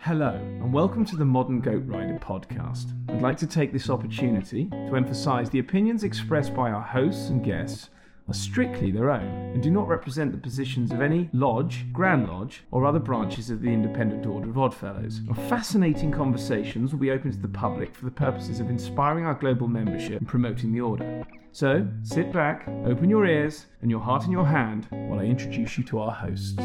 [0.00, 2.92] Hello, and welcome to the Modern Goat Rider podcast.
[3.08, 7.42] I'd like to take this opportunity to emphasise the opinions expressed by our hosts and
[7.42, 7.88] guests
[8.28, 12.64] are strictly their own and do not represent the positions of any lodge, Grand Lodge,
[12.70, 15.20] or other branches of the Independent Order of Oddfellows.
[15.28, 19.34] Our fascinating conversations will be open to the public for the purposes of inspiring our
[19.34, 21.26] global membership and promoting the order.
[21.52, 25.78] So, sit back, open your ears and your heart in your hand while I introduce
[25.78, 26.60] you to our hosts.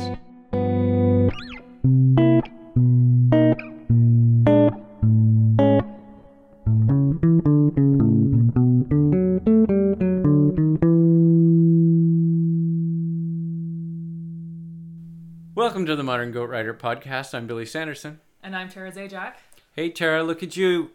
[16.11, 17.33] Modern Goat Rider podcast.
[17.33, 18.19] I'm Billy Sanderson.
[18.43, 19.35] And I'm Tara Zajac.
[19.77, 20.91] Hey Tara, look at you.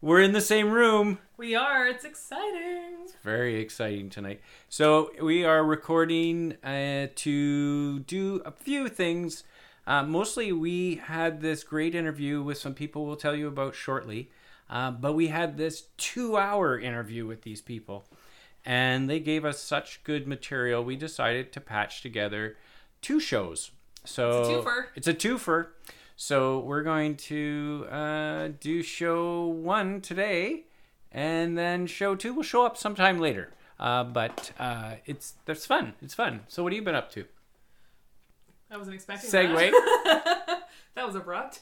[0.00, 1.18] We're in the same room.
[1.36, 1.86] We are.
[1.86, 2.94] It's exciting.
[3.02, 4.40] It's very exciting tonight.
[4.70, 9.44] So we are recording uh, to do a few things.
[9.86, 14.30] Uh, mostly, we had this great interview with some people we'll tell you about shortly.
[14.70, 18.06] Uh, but we had this two-hour interview with these people,
[18.64, 20.82] and they gave us such good material.
[20.82, 22.56] We decided to patch together
[23.02, 23.72] two shows.
[24.08, 24.84] So It's a twofer.
[24.96, 25.66] It's a twofer.
[26.16, 30.64] So we're going to uh, do show one today,
[31.12, 33.50] and then show two will show up sometime later.
[33.78, 35.92] Uh, but uh, it's that's fun.
[36.02, 36.40] It's fun.
[36.48, 37.24] So what have you been up to?
[38.70, 39.70] I wasn't expecting Segue.
[39.70, 40.68] that.
[40.94, 41.60] that was abrupt.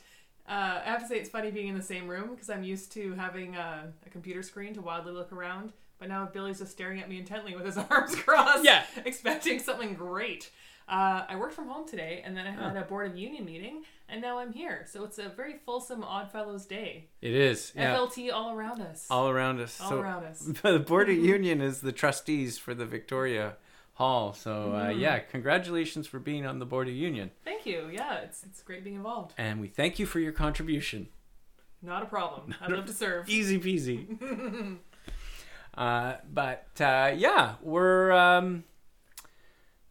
[0.48, 2.92] Uh, I have to say it's funny being in the same room because I'm used
[2.92, 5.72] to having a, a computer screen to wildly look around.
[5.98, 8.84] But now Billy's just staring at me intently with his arms crossed, Yeah.
[9.04, 10.50] expecting something great.
[10.88, 13.82] Uh, I worked from home today, and then I had a board of union meeting,
[14.08, 14.86] and now I'm here.
[14.88, 17.08] So it's a very fulsome Oddfellows day.
[17.20, 17.72] It is.
[17.74, 17.96] Yeah.
[17.96, 19.06] FLT all around us.
[19.10, 19.80] All around us.
[19.80, 20.38] All so, around us.
[20.62, 23.56] the Board of Union is the trustees for the Victoria
[23.94, 24.32] Hall.
[24.32, 25.00] So uh, Mm.
[25.00, 27.88] yeah, congratulations for being on the Board of Union, Thank you.
[27.92, 29.32] Yeah, it's it's great being involved.
[29.38, 31.08] and we thank you for your contribution.
[31.82, 32.54] Not a problem.
[32.60, 33.28] I'd love to serve.
[33.28, 34.76] Easy peasy.
[35.76, 38.12] uh, but uh, yeah, we're.
[38.12, 38.64] Um,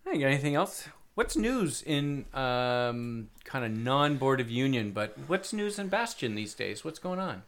[0.05, 0.87] I think anything else.
[1.15, 6.53] What's news in um, kind of non-board of union, but what's news in Bastion these
[6.53, 6.83] days?
[6.83, 7.43] What's going on?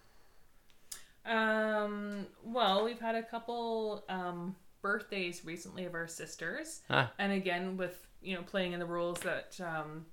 [1.26, 7.12] Um, well, we've had a couple um, birthdays recently of our sisters, Ah.
[7.20, 10.06] and again with you know playing in the rules that um,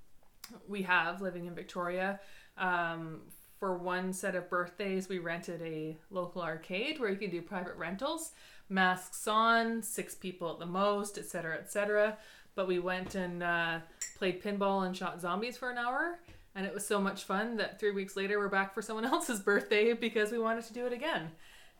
[0.67, 2.19] we have living in Victoria.
[2.57, 3.21] Um,
[3.57, 7.75] for one set of birthdays, we rented a local arcade where you could do private
[7.77, 8.31] rentals,
[8.69, 12.17] masks on, six people at the most, etc., etc.
[12.55, 13.79] But we went and uh,
[14.17, 16.19] played pinball and shot zombies for an hour.
[16.55, 19.39] And it was so much fun that three weeks later we're back for someone else's
[19.41, 21.31] birthday because we wanted to do it again.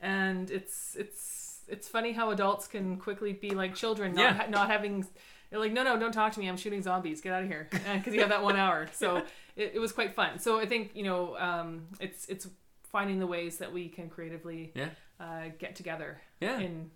[0.01, 4.33] And it's it's it's funny how adults can quickly be like children, not Yeah.
[4.33, 5.05] ha- not having.
[5.49, 6.49] They're like, no, no, don't talk to me.
[6.49, 7.21] I'm shooting zombies.
[7.21, 8.87] Get out of here, because you have that one hour.
[8.93, 9.17] So
[9.55, 10.39] it, it was quite fun.
[10.39, 12.47] So I think you know, um, it's it's
[12.91, 14.89] finding the ways that we can creatively Yeah.
[15.19, 16.59] Uh, get together Yeah.
[16.59, 16.91] in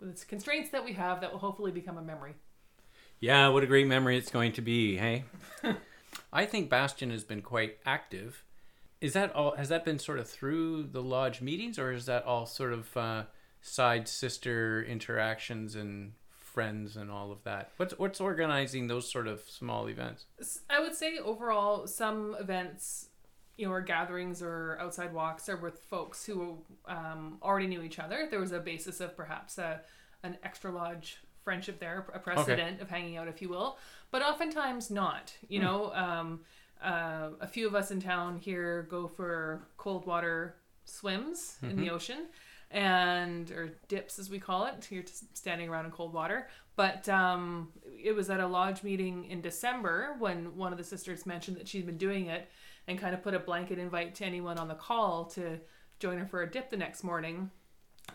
[0.00, 2.34] with the constraints that we have that will hopefully become a memory.
[3.18, 5.24] Yeah, what a great memory it's going to be, hey?
[6.32, 8.44] I think Bastion has been quite active.
[9.02, 12.24] Is that all has that been sort of through the lodge meetings or is that
[12.24, 13.24] all sort of uh,
[13.60, 17.70] side sister interactions and friends and all of that?
[17.76, 20.24] What's what's organizing those sort of small events?
[20.70, 23.09] I would say overall, some events,
[23.60, 26.56] you know, or gatherings or outside walks are with folks who
[26.86, 28.26] um, already knew each other.
[28.30, 29.82] There was a basis of perhaps a,
[30.22, 33.76] an extra lodge friendship there, a precedent of hanging out, if you will.
[34.10, 35.34] But oftentimes not.
[35.46, 36.40] You know, um,
[36.82, 40.56] uh, a few of us in town here go for cold water
[40.86, 42.28] swims in the ocean
[42.70, 47.08] and or dips as we call it you're just standing around in cold water but
[47.08, 47.68] um,
[48.02, 51.68] it was at a lodge meeting in december when one of the sisters mentioned that
[51.68, 52.48] she'd been doing it
[52.88, 55.58] and kind of put a blanket invite to anyone on the call to
[55.98, 57.50] join her for a dip the next morning.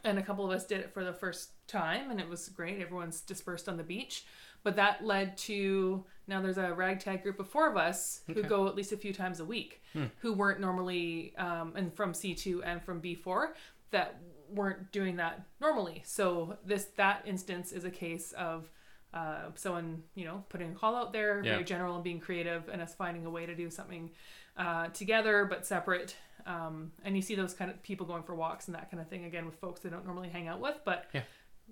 [0.04, 2.82] And a couple of us did it for the first time and it was great.
[2.82, 4.26] Everyone's dispersed on the beach.
[4.64, 8.68] But that led to now there's a ragtag group of four of us who go
[8.68, 9.82] at least a few times a week
[10.18, 13.50] who weren't normally um, and from c2 and from b4
[13.92, 14.20] that
[14.50, 16.02] weren't doing that normally.
[16.06, 18.70] So this that instance is a case of
[19.14, 21.52] uh, someone you know putting a call out there Yeah.
[21.54, 24.12] very general and being creative and us finding a way to do something
[24.58, 26.16] uh, together but separate
[26.46, 29.10] um, and you see those kind of people going for walks and that kind of
[29.10, 31.22] thing again with folks they don't normally hang out with but Yeah.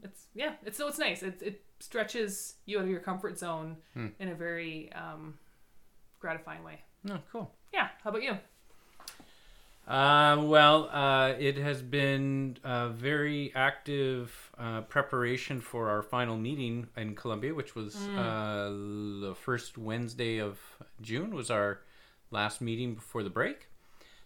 [0.03, 3.77] it's yeah it's so it's nice it, it stretches you out of your comfort zone
[3.93, 4.07] Hmm.
[4.19, 5.37] in a very um,
[6.19, 7.51] gratifying way Oh, cool.
[7.73, 8.37] yeah how about you
[9.85, 16.87] Uh, well, uh, it has been a very active uh, preparation for our final meeting
[16.95, 20.57] in Columbia, which was uh, the first Wednesday of
[21.01, 21.35] June.
[21.35, 21.81] Was our
[22.33, 23.69] last meeting before the break.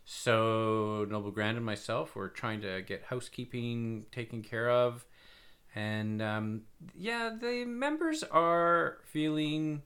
[0.06, 5.06] So Noble Grand and myself were trying to get housekeeping taken care of,
[5.76, 6.62] and um,
[6.96, 9.82] yeah, the members are feeling.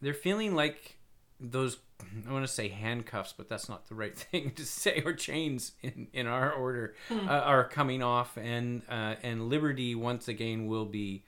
[0.00, 0.96] They're feeling like
[1.38, 1.78] those
[2.26, 5.02] I want to say handcuffs, but that's not the right thing to say.
[5.04, 10.28] Or chains in, in our order uh, are coming off, and uh, and liberty once
[10.28, 11.24] again will be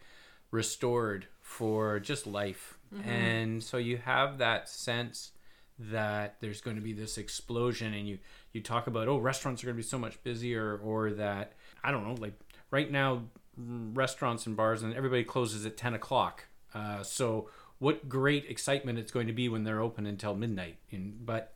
[0.51, 2.78] restored for just life.
[3.05, 5.33] And so you have that sense
[5.79, 8.19] that there's going to be this explosion, and you
[8.53, 11.53] you talk about oh restaurants are going to be so much busier, or that
[11.85, 12.39] I don't know like
[12.71, 13.25] right now
[13.57, 16.47] restaurants and bars and everybody closes at ten o'clock.
[16.75, 17.49] Uh, so
[17.79, 20.77] what great excitement it's going to be when they're open until midnight.
[20.93, 21.55] But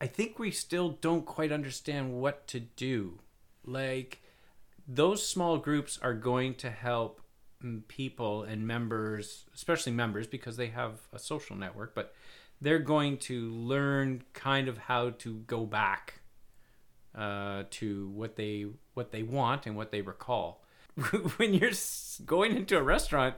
[0.00, 3.20] I think we still don't quite understand what to do.
[3.64, 4.20] Like
[4.86, 7.20] those small groups are going to help
[7.88, 12.14] people and members, especially members because they have a social network, but
[12.60, 16.20] they're going to learn kind of how to go back
[17.14, 20.62] uh, to what they what they want and what they recall.
[21.36, 21.72] when you're
[22.24, 23.34] going into a restaurant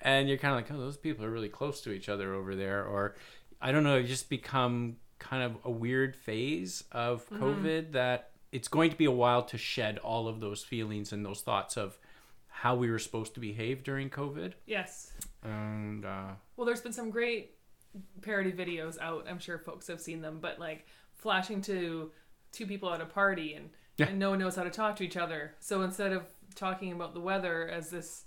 [0.00, 2.54] and you're kind of like, oh, those people are really close to each other over
[2.54, 3.16] there, or
[3.60, 8.68] I don't know, you just become kind of a weird phase of COVID that it's
[8.68, 11.98] going to be a while to shed all of those feelings and those thoughts of
[12.50, 14.52] how we were supposed to behave during COVID.
[14.66, 15.12] Yes.
[15.42, 17.52] And uh, Well, there's been some great
[18.20, 19.26] parody videos out.
[19.28, 22.10] I'm sure folks have seen them, but like flashing to
[22.52, 24.08] two people at a party and, Yeah.
[24.08, 25.54] and no one knows how to talk to each other.
[25.60, 26.24] So instead of
[26.54, 28.24] talking about the weather as this,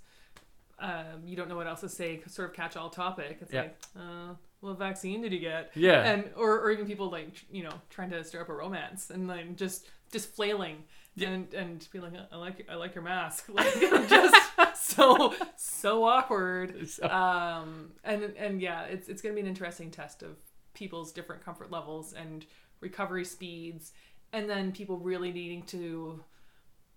[0.80, 3.62] um, you don't know what else to say, sort of catch all topic, it's Yeah.
[3.62, 5.70] like, uh, what vaccine did you get?
[5.74, 6.02] Yeah.
[6.10, 9.28] And, or, or even people like, you know, trying to stir up a romance and
[9.30, 10.82] then just, just flailing.
[11.22, 13.72] And and be like, I like I like your mask, like
[14.08, 14.36] just
[14.74, 16.88] so so awkward.
[16.88, 20.36] So- Um, and and yeah, it's it's gonna be an interesting test of
[20.74, 22.44] people's different comfort levels and
[22.80, 23.92] recovery speeds,
[24.32, 26.22] and then people really needing to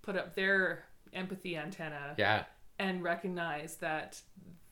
[0.02, 2.46] put up their empathy antenna yeah,
[2.80, 4.20] and recognize that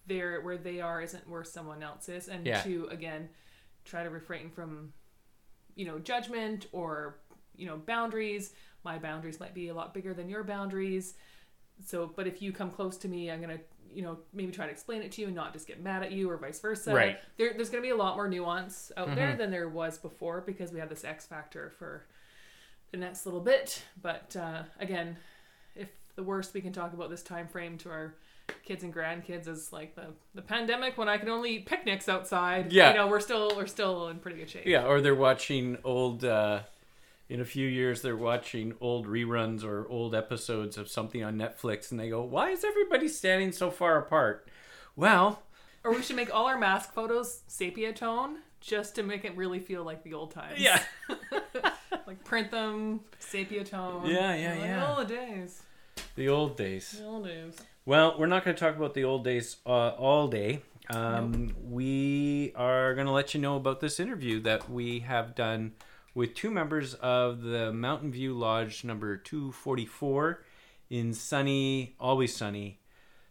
[0.07, 2.61] they're where they are isn't where someone else is, and Yeah.
[2.63, 3.29] to again
[3.85, 4.91] try to refrain from
[5.75, 7.19] you know judgment or
[7.55, 8.53] you know boundaries.
[8.85, 11.15] My boundaries might be a lot bigger than your boundaries.
[11.85, 13.59] So, but if you come close to me, I'm gonna,
[13.93, 16.11] you know, maybe try to explain it to you and not just get mad at
[16.13, 16.93] you or vice versa.
[16.93, 17.17] Right.
[17.37, 20.71] There, there's gonna be a lot more nuance out there than there was before because
[20.71, 22.05] we have this X factor for
[22.91, 23.83] the next little bit.
[24.01, 25.17] But uh, again,
[25.75, 28.15] if the worst we can talk about this time frame to our
[28.63, 30.05] kids and grandkids is like the,
[30.35, 32.71] the pandemic when I can only eat picnics outside.
[32.71, 32.91] Yeah.
[32.91, 34.65] You know, we're still we're still in pretty good shape.
[34.65, 34.85] yeah.
[34.85, 36.23] Or they're watching old.
[36.23, 36.61] Uh,
[37.29, 41.91] in a few years, they're watching old reruns or old episodes of something on Netflix,
[41.91, 44.47] and they go, "Why is everybody standing so far apart?"
[44.95, 45.41] Well,
[45.83, 49.59] Or we should make all our mask photos sepia tone just to make it really
[49.59, 50.59] feel like the old times.
[50.59, 50.81] yeah.
[52.07, 54.05] like print them sepia tone.
[54.05, 54.85] Yeah, yeah, Like, yeah.
[54.85, 55.61] All the days.
[56.15, 56.91] The old days.
[56.99, 57.55] The old days.
[57.85, 60.61] Well, we're not going to talk about the old days uh, all day.
[60.89, 65.73] Um, We are going to let you know about this interview that we have done
[66.15, 70.43] with two members of the Mountain View Lodge number 244
[70.89, 72.79] in sunny, always sunny,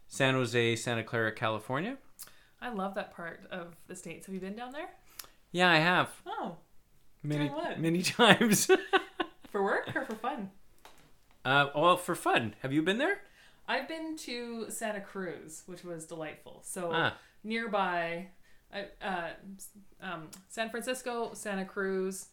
[0.07, 1.97] San Jose, Santa Clara, California.
[2.61, 4.27] I love that part of the states.
[4.27, 4.89] Have you been down there?
[5.51, 6.57] Yeah, I have Oh,
[7.23, 7.79] many, what?
[7.79, 8.69] many times.
[9.51, 10.51] for work or for fun?
[11.43, 12.55] uh, well, for fun.
[12.61, 13.19] Have you been there?
[13.67, 16.61] I've been to Santa Cruz, which was delightful.
[16.63, 17.17] So Ah.
[17.43, 18.27] nearby,
[19.01, 19.29] uh,
[20.01, 22.27] um, San Francisco, Santa Cruz,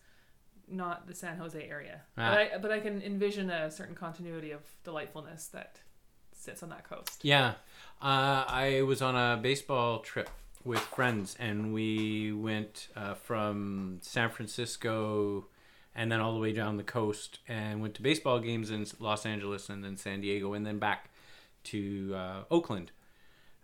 [0.72, 2.02] not the San Jose area.
[2.16, 2.30] Ah.
[2.30, 5.80] But, I, but I can envision a certain continuity of delightfulness that
[6.32, 7.20] sits on that coast.
[7.22, 7.54] Yeah.
[8.00, 10.28] Uh, I was on a baseball trip
[10.64, 15.46] with friends, and we went uh, from San Francisco
[15.94, 19.26] and then all the way down the coast and went to baseball games in Los
[19.26, 21.10] Angeles and then San Diego and then back
[21.64, 22.92] to uh, Oakland.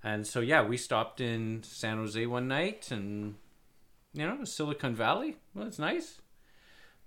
[0.04, 3.36] And so, yeah, we stopped in San Jose one night and,
[4.12, 5.36] you know, Silicon Valley.
[5.54, 6.20] Well, it's nice.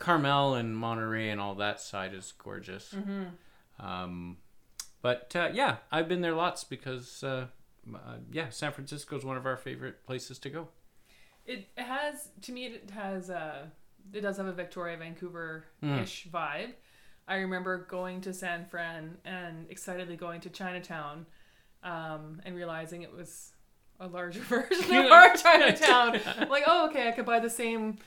[0.01, 2.93] Carmel and Monterey and all that side is gorgeous.
[3.79, 4.37] Um,
[5.01, 7.47] but uh, yeah, I've been there lots because uh,
[7.93, 10.67] uh, yeah, San Francisco is one of our favorite places to go.
[11.45, 13.71] It has, to me, it has a,
[14.13, 16.73] it does have a Victoria, Vancouver ish vibe.
[17.27, 21.25] I remember going to San Fran and excitedly going to Chinatown
[21.83, 23.53] um, and realizing it was
[23.99, 26.19] a larger version of our Chinatown.
[26.49, 27.97] like, oh, okay, I could buy the same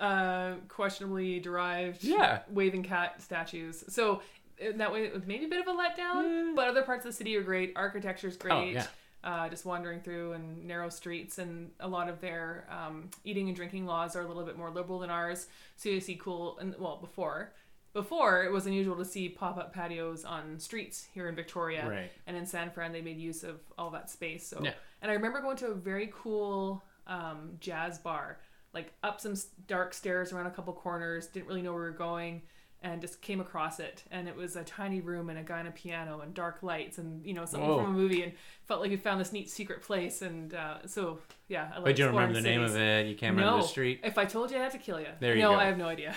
[0.00, 2.40] uh, questionably derived Yeah.
[2.50, 3.84] waving cat statues.
[3.88, 4.22] So
[4.58, 6.22] in that way, it was maybe a bit of a letdown.
[6.48, 6.52] Yeah.
[6.54, 7.72] But other parts of the city are great.
[7.76, 8.52] Architecture's great.
[8.52, 8.86] Oh, yeah.
[9.24, 13.54] Uh, just wandering through and narrow streets, and a lot of their um, eating and
[13.56, 15.46] drinking laws are a little bit more liberal than ours.
[15.76, 17.52] So you see cool, and well, before,
[17.92, 22.10] before it was unusual to see pop-up patios on streets here in Victoria, Right.
[22.26, 24.44] and in San Fran they made use of all that space.
[24.48, 24.72] So, Yeah.
[25.02, 28.38] and I remember going to a very cool um, jazz bar,
[28.74, 29.34] like up some
[29.66, 31.26] dark stairs around a couple corners.
[31.26, 32.42] Didn't really know where we were going,
[32.82, 34.02] and just came across it.
[34.10, 36.98] And it was a tiny room and a guy on a piano and dark lights
[36.98, 37.82] and you know something Whoa.
[37.84, 38.32] from a movie, and
[38.66, 40.22] felt like you found this neat secret place.
[40.22, 43.06] And uh, so yeah, I like But you don't remember the name of it.
[43.06, 44.00] You can't no, remember the street.
[44.02, 45.08] If I told you, I'd have to kill you.
[45.20, 45.56] There you no, go.
[45.56, 46.14] I have no idea.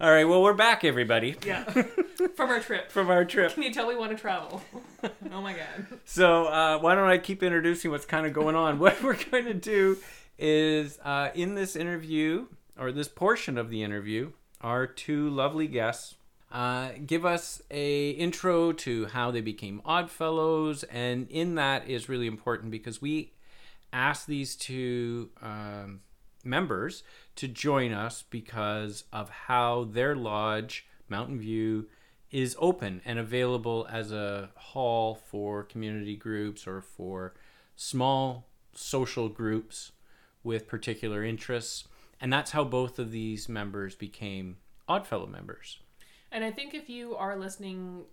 [0.00, 0.24] All right.
[0.24, 1.64] Well, we're back, everybody, Yeah,
[2.34, 2.90] from our trip.
[2.90, 3.52] from our trip.
[3.54, 4.62] Can you tell we want to travel?
[5.32, 5.86] oh my god.
[6.04, 8.78] So uh, why don't I keep introducing what's kind of going on?
[8.82, 9.98] What we're going to do
[10.38, 12.46] is uh, in this interview
[12.78, 16.14] or this portion of the interview, our two lovely guests
[16.52, 22.26] uh, give us a intro to how they became Oddfellows, and in that is really
[22.26, 23.32] important because we
[23.92, 26.00] asked these two um,
[26.44, 27.02] members
[27.36, 31.86] to join us because of how their lodge, Mountain View,
[32.32, 37.34] is open and available as a hall for community groups or for
[37.76, 39.92] small social groups
[40.42, 41.86] with particular interests.
[42.20, 44.56] And that's how both of these members became
[44.88, 45.78] Oddfellow members.
[46.30, 48.04] And I think if you are listening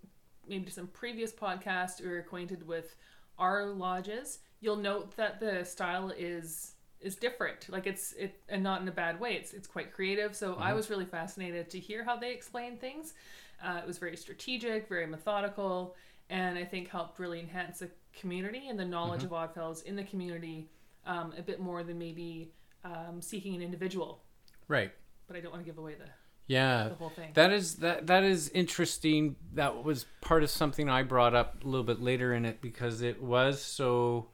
[0.48, 2.96] maybe to some previous podcasts or acquainted with
[3.38, 7.68] our lodges, you'll note that the style is is different.
[7.70, 9.36] Like it's it and not in a bad way.
[9.36, 10.36] It's it's quite creative.
[10.36, 10.76] So I mm-hmm.
[10.76, 13.14] was really fascinated to hear how they explain things.
[13.64, 15.96] Uh, it was very strategic, very methodical,
[16.30, 20.04] and I think helped really enhance the community and the knowledge of Oddfellows in the
[20.04, 20.70] community
[21.06, 22.52] um, a bit more than maybe
[22.84, 24.22] um, seeking an individual.
[24.68, 24.92] Right.
[25.28, 26.06] But I don't want to give away the,
[26.48, 26.90] Yeah.
[26.90, 27.32] the whole thing.
[27.34, 29.36] That is that that is interesting.
[29.54, 33.02] That was part of something I brought up a little bit later in it because
[33.02, 34.28] it was so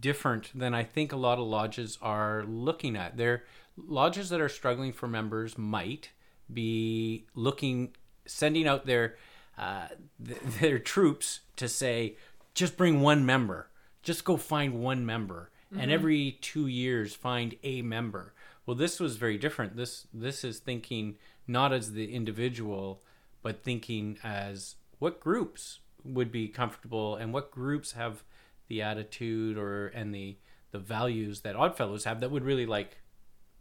[0.00, 3.16] different than I think a lot of lodges are looking at.
[3.16, 3.44] They're
[3.76, 6.10] lodges that are struggling for members might
[6.52, 7.94] be looking
[8.26, 9.16] sending out their
[9.58, 9.88] uh,
[10.24, 12.16] th- their troops to say
[12.54, 13.68] just bring one member.
[14.02, 18.32] Just go find one member and every 2 years find a member.
[18.64, 19.76] Well, this was very different.
[19.76, 21.16] This this is thinking
[21.46, 23.02] not as the individual,
[23.42, 28.22] but thinking as what groups would be comfortable and what groups have
[28.68, 30.36] the attitude or and the
[30.72, 32.98] the values that Oddfellows have that would really like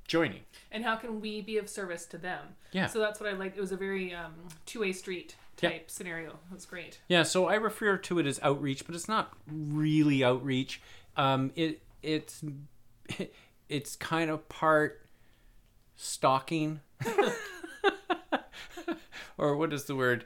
[0.08, 0.42] joining.
[0.72, 2.40] and how can we be of service to them?
[2.72, 2.88] Yeah.
[2.88, 3.58] So that's what I liked.
[3.58, 4.34] It was a very um,
[4.66, 5.70] two-way street Yeah.
[5.72, 6.30] type scenario.
[6.52, 7.00] It was great.
[7.08, 10.82] Yeah, so I refer to it as outreach, but it's not really outreach.
[11.18, 12.44] Um, it it's
[13.70, 15.02] it's kind of part
[15.96, 16.82] stalking,
[19.38, 20.26] or what is the word?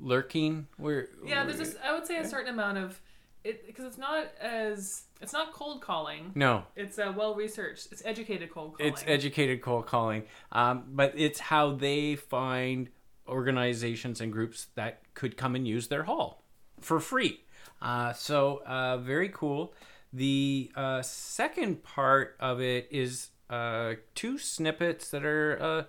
[0.00, 0.68] Lurking.
[0.76, 1.76] Where Yeah, there's this.
[1.82, 3.00] I would say a certain amount of
[3.44, 6.32] it because it's not as it's not cold calling.
[6.34, 6.64] no.
[6.76, 7.88] It's uh, well researched.
[7.92, 8.92] It's educated cold calling.
[8.92, 12.88] It's educated cold calling, um, but it's how they find
[13.26, 16.42] organizations and groups that could come and use their hall
[16.80, 17.40] for free.
[17.80, 19.74] Uh, so uh, very cool.
[20.12, 25.86] The uh, second part of it is uh, two snippets that are.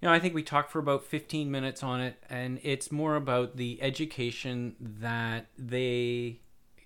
[0.00, 3.16] You know, I think we talked for about 15 minutes on it, and it's more
[3.16, 6.40] about the education that they,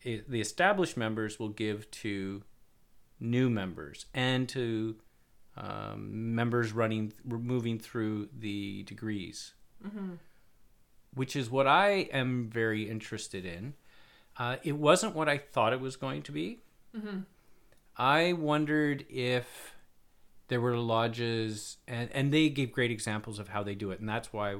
[0.04, 2.42] the established members, will give to
[3.18, 4.96] new members and to
[5.56, 9.52] um, members running moving through the degrees.
[11.14, 13.74] Which is what i am very interested in.
[14.38, 16.60] Uh, it wasn't what i thought it was going to be.
[17.96, 19.69] I wondered if
[20.50, 24.08] there were lodges and, and they gave great examples of how they do it and
[24.08, 24.56] that's why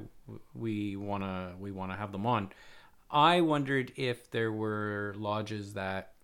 [0.55, 2.49] we want to we want to have them on
[3.11, 6.15] i wondered if there were lodges that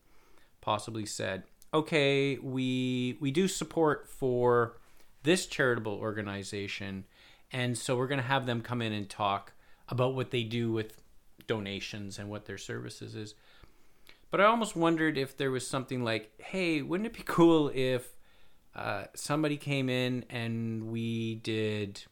[0.66, 4.76] possibly said, "Okay, we we do support for
[5.23, 7.04] this charitable organization,
[7.52, 9.52] and so we're going to have them come in and talk
[9.88, 11.00] about what they do with
[11.46, 13.37] donations and what their services is."
[14.32, 18.15] But I almost wondered if there was something like, "Hey, wouldn't it be cool if
[18.76, 22.02] uh, somebody came in and we did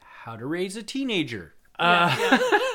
[0.00, 2.14] how to raise a teenager?" Uh,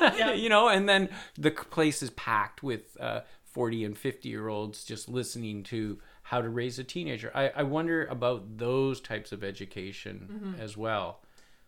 [0.16, 0.32] yeah.
[0.32, 4.82] you know, and then the place is packed with uh, 40 and 50 year olds
[4.82, 7.30] just listening to how to raise a teenager.
[7.34, 11.20] I, I wonder about those types of education as well.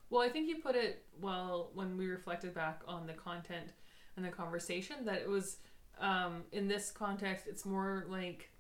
[0.09, 3.73] Well, I think you put it well when we reflected back on the content
[4.17, 5.59] and the conversation that it was
[6.01, 7.47] um, in this context.
[7.49, 8.51] It's more like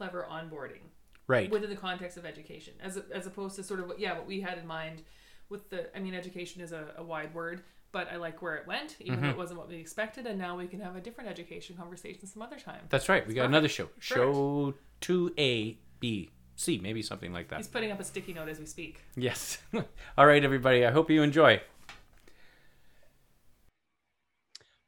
[0.00, 0.80] clever onboarding
[1.26, 1.50] Right.
[1.50, 4.40] within the context of education, as as opposed to sort of what yeah what we
[4.40, 5.02] had in mind
[5.50, 5.94] with the.
[5.96, 9.16] I mean, education is a, a wide word, but I like where it went, even
[9.16, 9.24] Mm-hmm.
[9.24, 12.26] though it wasn't what we expected, and now we can have a different education conversation
[12.26, 12.80] some other time.
[12.88, 13.24] That's right.
[13.28, 13.50] We got Perfect.
[13.52, 13.88] another show.
[14.00, 17.58] Show two A B C, maybe something like that.
[17.58, 19.00] He's putting up a sticky note as we speak.
[19.16, 19.58] Yes.
[20.18, 20.84] All right, everybody.
[20.86, 21.60] I hope you enjoy.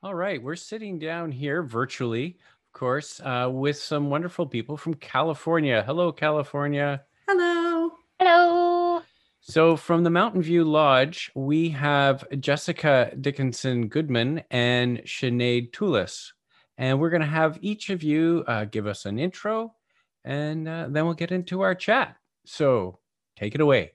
[0.02, 2.36] All right, we're sitting down here virtually,
[2.72, 5.82] course, uh, with some wonderful people from California.
[5.86, 7.02] Hello, California.
[7.28, 7.90] Hello.
[8.18, 9.02] Hello.
[9.40, 16.32] So, from the Mountain View Lodge, we have Jessica Dickinson Goodman and Sinead Toulis.
[16.78, 19.74] And we're going to have each of you uh, give us an intro,
[20.24, 22.16] and uh, then we'll get into our chat.
[22.44, 22.98] So,
[23.36, 23.92] take it away.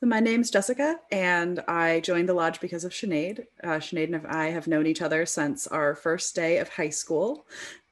[0.00, 3.46] So my name's Jessica, and I joined the lodge because of Sinead.
[3.64, 7.46] Uh, Sinead and I have known each other since our first day of high school,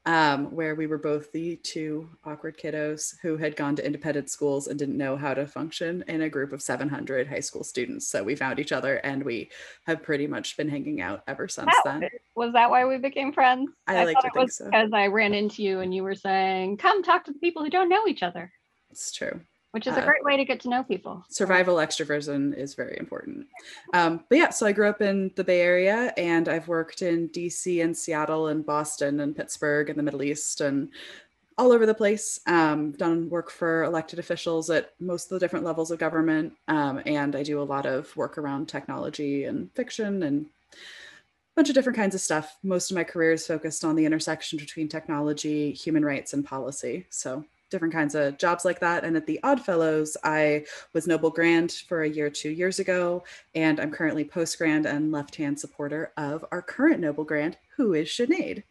[0.07, 4.67] um, where we were both the two awkward kiddos who had gone to independent schools
[4.67, 8.07] and didn't know how to function in a group of 700 high school students.
[8.07, 9.51] So we found each other, and we
[9.85, 12.09] have pretty much been hanging out ever since That- then.
[12.35, 13.69] was that why we became friends?
[13.85, 14.65] I like thought to it think was so.
[14.65, 17.69] because I ran into you and you were saying, "Come talk to the people who
[17.69, 18.51] don't know each other,"
[18.89, 19.41] It's true.
[19.71, 21.23] Which is a Uh, great way to get to know people.
[21.29, 23.47] survival extroversion is very important.
[23.93, 27.29] Um, but yeah, so I grew up in the Bay Area and I've worked in
[27.29, 30.89] DC and Seattle and Boston and Pittsburgh and the Middle East and
[31.59, 32.39] all over the place.
[32.45, 36.53] Um, done work for elected officials at most of the different levels of government.
[36.67, 40.77] Um, and I do a lot of work around technology and fiction and a
[41.55, 42.57] bunch of different kinds of stuff.
[42.61, 47.07] Most of my career is focused on the intersection between technology, human rights, and policy.
[47.09, 49.03] So different kinds of jobs like that.
[49.03, 53.23] And at the Odd Fellows, I was Noble Grand for a year, two years ago,
[53.55, 57.93] and I'm currently post Grand and left hand supporter of our current Noble Grand, who
[57.93, 58.63] is Sinead.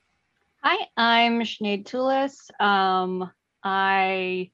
[0.62, 2.50] Hi, I'm Sinead Toulis.
[2.60, 3.30] Um,
[3.62, 4.50] I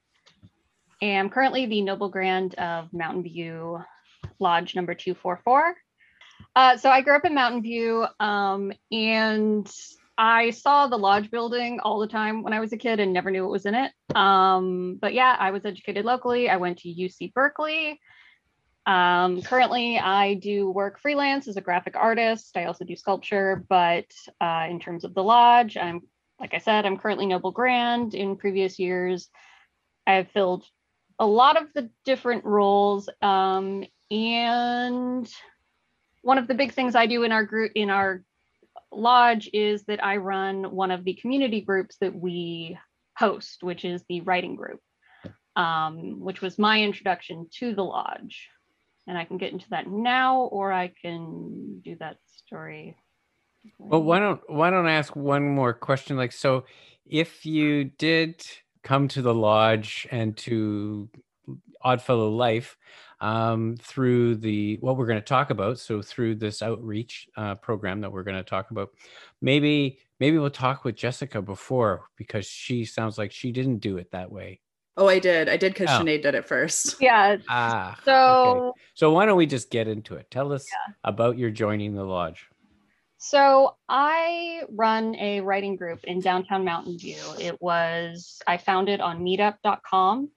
[1.01, 3.79] am currently the Noble Grand of Mountain View
[4.39, 5.75] Lodge number 244.
[6.55, 9.69] Uh, so I grew up in Mountain View um, and
[10.17, 13.31] I saw the lodge building all the time when I was a kid and never
[13.31, 13.91] knew what was in it.
[14.15, 16.49] Um, but yeah, I was educated locally.
[16.49, 17.99] I went to UC Berkeley.
[18.85, 22.55] Um, currently, I do work freelance as a graphic artist.
[22.57, 24.05] I also do sculpture, but
[24.41, 26.01] uh, in terms of the lodge, I'm
[26.39, 28.13] like I said, I'm currently Noble Grand.
[28.13, 29.29] In previous years,
[30.05, 30.65] I've filled
[31.17, 35.31] a lot of the different roles, um, and
[36.21, 38.23] one of the big things I do in our group in our
[38.95, 42.77] lodge is that I run one of the community groups that we
[43.17, 44.79] host, which is the writing group,
[45.55, 48.49] um, which was my introduction to the lodge.
[49.07, 52.95] And I can get into that now, or I can do that story.
[53.77, 56.17] Well, why don't why don't I ask one more question?
[56.17, 56.65] Like, so
[57.05, 58.45] if you did
[58.83, 61.09] come to the lodge and to
[61.81, 62.77] Oddfellow Life
[63.23, 68.01] um, through the what we're going to talk about, so through this outreach uh, program
[68.01, 68.89] that we're going to talk about,
[69.41, 74.11] maybe maybe we'll talk with Jessica before because she sounds like she didn't do it
[74.11, 74.59] that way.
[74.97, 75.47] Oh, I did.
[75.49, 76.03] I did because Oh.
[76.03, 76.97] Sinead did it first.
[77.01, 77.37] Yeah.
[77.49, 78.79] Ah, So okay.
[78.93, 80.29] so why don't we just get into it?
[80.29, 80.67] Tell us
[81.03, 82.45] about your joining the lodge.
[83.17, 87.23] So I run a writing group in downtown Mountain View.
[87.39, 90.29] It was I found it on meetup.com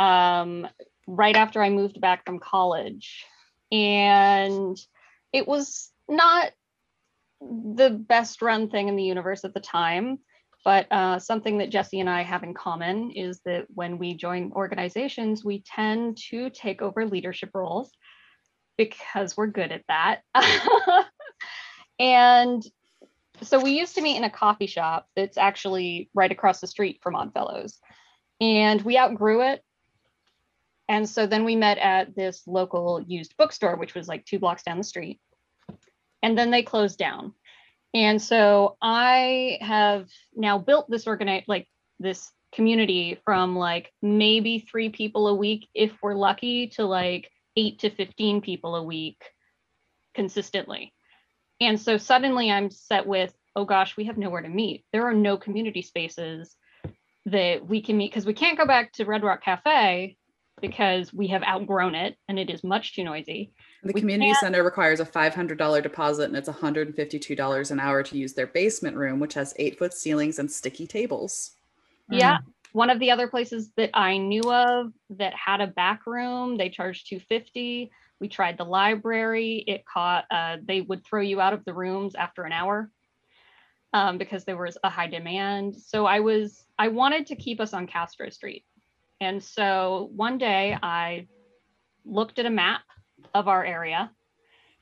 [0.00, 0.66] um,
[1.16, 3.24] right after I moved back from college.
[3.72, 4.76] And
[5.32, 6.50] it was not
[7.40, 10.18] the best run thing in the universe at the time.
[10.64, 14.52] But uh, something that Jesse and I have in common is that when we join
[14.52, 17.90] organizations, we tend to take over leadership roles
[18.76, 20.20] because we're good at that.
[22.00, 22.64] And
[23.42, 27.00] so we used to meet in a coffee shop that's actually right across the street
[27.02, 27.78] from Oddfellows.
[28.40, 29.62] And we outgrew it.
[30.90, 34.64] And so then we met at this local used bookstore, which was like two blocks
[34.64, 35.20] down the street.
[36.20, 37.32] And then they closed down.
[37.94, 41.68] And so I have now built this organize like
[42.00, 47.78] this community from like maybe three people a week if we're lucky to like eight
[47.78, 49.22] to 15 people a week
[50.16, 50.92] consistently.
[51.60, 54.84] And so suddenly I'm set with, oh gosh, we have nowhere to meet.
[54.92, 56.56] There are no community spaces
[57.26, 60.16] that we can meet because we can't go back to Red Rock Cafe
[60.60, 63.52] because we have outgrown it and it is much too noisy.
[63.82, 68.18] The We community can't- center requires a $500 deposit and it's $152 an hour to
[68.18, 71.56] use their basement room, which has eight foot ceilings and sticky tables.
[72.10, 72.38] Yeah.
[72.72, 76.68] One of the other places that I knew of that had a back room, they
[76.68, 77.90] charged 250.
[78.20, 79.64] We tried the library.
[79.66, 82.90] It caught uh, they would throw you out of the rooms after an hour.
[83.92, 85.74] um, because there was a high demand.
[85.74, 88.64] So I was I wanted to keep us on Castro Street,
[89.20, 91.26] and so one day I
[92.04, 92.82] looked at a map
[93.34, 94.10] of our area,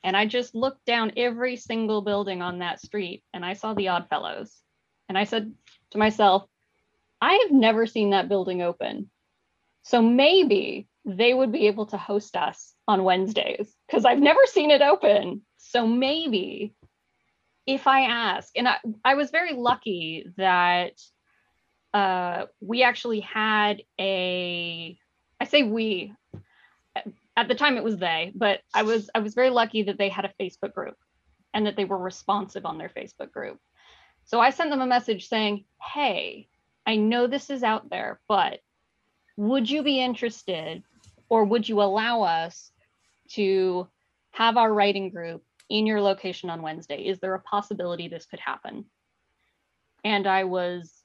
[0.05, 3.89] and I just looked down every single building on that street, and I saw the
[3.89, 4.55] Odd Fellows,
[5.09, 5.53] and I said
[5.91, 6.47] to myself,
[7.21, 9.11] I have never seen that building open.
[9.83, 14.71] So maybe they would be able to host us on Wednesdays because I've never seen
[14.71, 15.43] it open.
[15.57, 16.75] So maybe
[17.67, 20.93] if I ask, and I, I was very lucky that
[21.95, 24.99] uh, we actually had a,
[25.41, 26.13] I say we,
[27.37, 30.09] at the time it was they, but I was I was very lucky that they
[30.09, 30.97] had a Facebook group
[31.55, 33.61] and that they were responsive on their Facebook group.
[34.25, 36.49] So I sent them a message saying, "Hey,
[36.85, 38.61] I know this is out there, but
[39.37, 40.83] would you be interested
[41.29, 42.73] or would you allow us
[43.31, 43.87] to
[44.33, 47.07] have our writing group in your location on Wednesday?
[47.07, 48.87] Is there a possibility this could happen?
[50.03, 50.98] And I was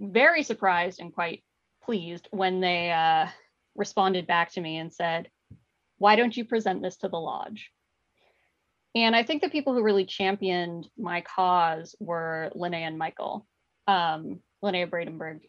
[0.00, 1.42] very surprised and quite
[1.82, 3.26] pleased when they uh,
[3.74, 5.30] responded back to me and said,
[5.98, 7.70] Why don't you present this to the lodge?
[8.94, 13.46] And I think the people who really championed my cause were Linnea and Michael.
[13.86, 15.40] Um, Linnea Bradenberg.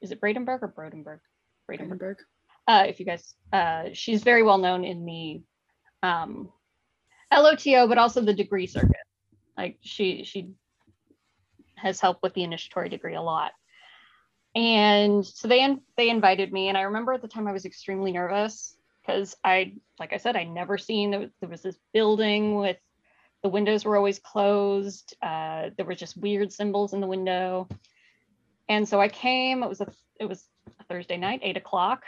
[0.00, 1.18] Is it Bradenberg or Brodenberg?
[1.68, 1.98] Bradenberg.
[1.98, 2.16] Bradenberg.
[2.68, 5.42] Uh, if you guys, uh, she's very well known in the
[6.02, 6.52] um,
[7.32, 8.96] LOTO, but also the degree circuit.
[9.56, 10.50] Like she she
[11.76, 13.52] has helped with the initiatory degree a lot.
[14.54, 18.12] And so they they invited me, and I remember at the time I was extremely
[18.12, 22.76] nervous because I, like I said, I never seen there, there was this building with
[23.42, 25.14] the windows were always closed.
[25.22, 27.68] Uh, there were just weird symbols in the window,
[28.68, 29.62] and so I came.
[29.62, 30.44] It was a it was
[30.80, 32.04] a Thursday night, eight o'clock.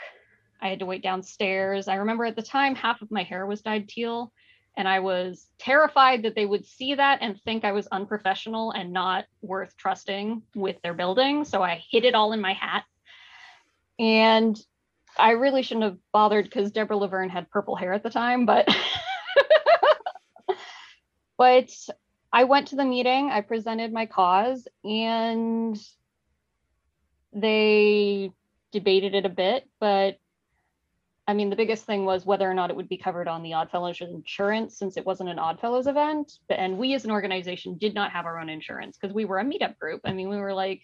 [0.61, 1.87] I had to wait downstairs.
[1.87, 4.31] I remember at the time half of my hair was dyed teal,
[4.77, 8.93] and I was terrified that they would see that and think I was unprofessional and
[8.93, 11.43] not worth trusting with their building.
[11.43, 12.85] So I hid it all in my hat.
[13.99, 14.57] And
[15.17, 18.67] I really shouldn't have bothered because Deborah Laverne had purple hair at the time, but
[21.37, 21.69] but
[22.31, 25.77] I went to the meeting, I presented my cause, and
[27.33, 28.31] they
[28.71, 30.17] debated it a bit, but
[31.27, 33.53] I mean, the biggest thing was whether or not it would be covered on the
[33.53, 36.31] Oddfellows insurance since it wasn't an Oddfellows event.
[36.49, 39.45] And we as an organization did not have our own insurance because we were a
[39.45, 40.01] meetup group.
[40.03, 40.81] I mean, we were like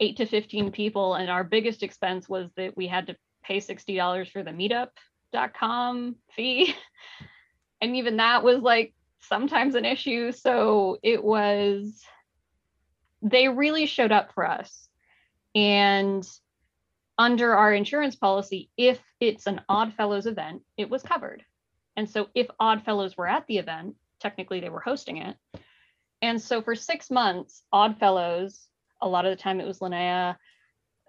[0.00, 4.30] eight to 15 people, and our biggest expense was that we had to pay $60
[4.30, 6.74] for the meetup.com fee.
[7.80, 10.32] And even that was like sometimes an issue.
[10.32, 12.02] So it was,
[13.22, 14.88] they really showed up for us.
[15.54, 16.28] And
[17.18, 21.44] under our insurance policy, if it's an Odd Fellows event, it was covered.
[21.96, 25.36] And so if Odd Fellows were at the event, technically they were hosting it.
[26.22, 28.68] And so for six months, Odd Fellows,
[29.00, 30.36] a lot of the time it was Linnea,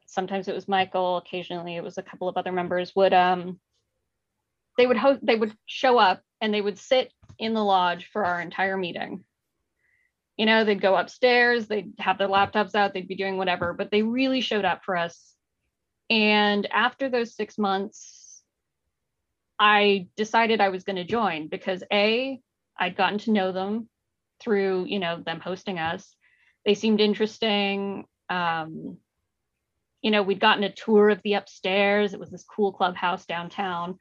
[0.08, 3.60] sometimes it was Michael, occasionally it was a couple of other members, would um
[4.78, 8.26] they would host they would show up and they would sit in the lodge for
[8.26, 9.24] our entire meeting.
[10.38, 13.92] You know, they'd go upstairs, they'd have their laptops out, they'd be doing whatever, but
[13.92, 15.36] they really showed up for us
[16.10, 18.42] and after those six months,
[19.60, 22.40] I decided I was going to join because A,
[22.78, 23.90] I'd gotten to know them
[24.42, 26.16] through, you know, them hosting us.
[26.66, 28.06] They seemed interesting.
[28.30, 28.98] Um,
[30.02, 32.14] you know, we'd gotten a tour of the upstairs.
[32.14, 33.98] It was this cool clubhouse downtown.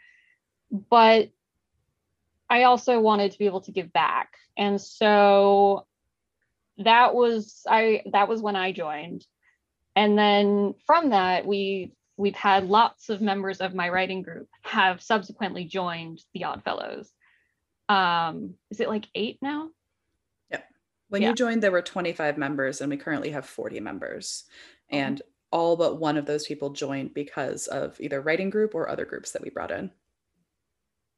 [0.70, 1.30] But
[2.48, 4.34] I also wanted to be able to give back.
[4.56, 5.86] And so
[6.78, 9.26] that was I that was when I joined.
[9.96, 15.00] And then from that, we we've had lots of members of my writing group have
[15.00, 17.10] subsequently joined the Odd Fellows.
[17.88, 19.70] Um, is it like eight now?
[20.50, 20.66] Yep.
[21.08, 21.28] When yeah.
[21.28, 24.44] you joined, there were 25 members, and we currently have 40 members.
[24.90, 29.04] And all but one of those people joined because of either writing group or other
[29.04, 29.90] groups that we brought in.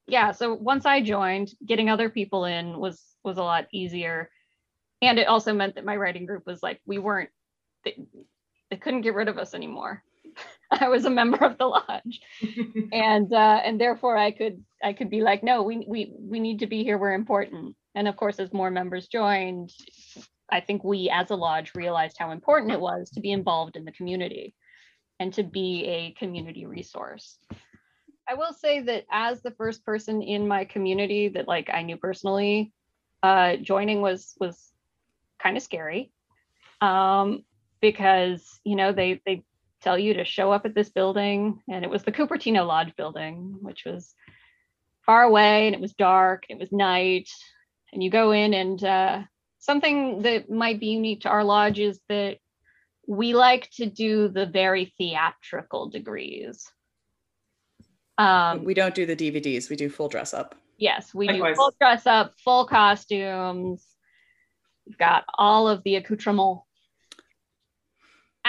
[0.06, 0.32] Yeah.
[0.32, 4.30] So once I joined, getting other people in was was a lot easier.
[5.02, 7.30] And it also meant that my writing group was like, we weren't
[7.84, 7.96] they,
[8.70, 10.04] they couldn't get rid of us anymore.
[10.80, 12.20] I was a member of the lodge,
[12.92, 16.60] and uh, and therefore I could I could be like, no, we we we need
[16.60, 16.98] to be here.
[16.98, 17.76] We're important.
[17.94, 19.72] And of course, as more members joined,
[20.48, 23.84] I think we as a lodge realized how important it was to be involved in
[23.84, 24.54] the community
[25.18, 27.38] and to be a community resource.
[28.28, 31.96] I will say that as the first person in my community that like I knew
[31.96, 32.72] personally,
[33.24, 34.72] uh, joining was was
[35.42, 36.12] kind of scary
[36.80, 37.44] um,
[37.80, 39.42] because you know they they
[39.80, 41.62] tell you to show up at this building.
[41.68, 44.14] And it was the Cupertino Lodge building, which was
[45.06, 47.28] far away and it was dark, it was night.
[47.92, 49.22] And you go in and uh,
[49.58, 52.38] something that might be unique to our lodge is that
[53.06, 56.70] we like to do the very theatrical degrees.
[58.18, 59.70] Um, we don't do the DVDs.
[59.70, 60.54] We do full dress up.
[60.78, 61.54] yes, we Likewise.
[61.54, 63.84] do full dress up, full costumes.
[64.86, 66.60] We've got all of the accoutrement.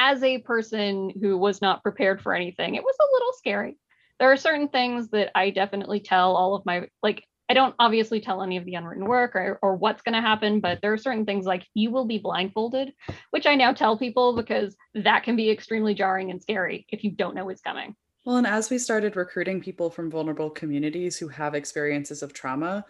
[0.04, 3.78] As a person who was not prepared for anything, it was a little scary.
[4.20, 8.20] There are certain things that I definitely tell all of my like I don't obviously
[8.20, 10.98] tell any of the unwritten work or, or what's going to happen, but there are
[10.98, 12.94] certain things like you will be blindfolded,
[13.30, 17.12] which I now tell people because that can be extremely jarring and scary if you
[17.12, 17.96] don't know what's coming.
[18.26, 22.86] Well, and as we started recruiting people from vulnerable communities who have experiences of trauma,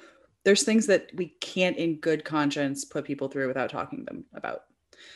[0.46, 4.62] there's things that we can't, in good conscience, put people through without talking them about.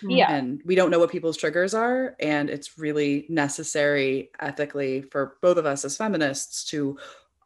[0.02, 0.32] Yeah.
[0.32, 2.16] And we don't know what people's triggers are.
[2.20, 6.98] And it's really necessary ethically for both of us as feminists to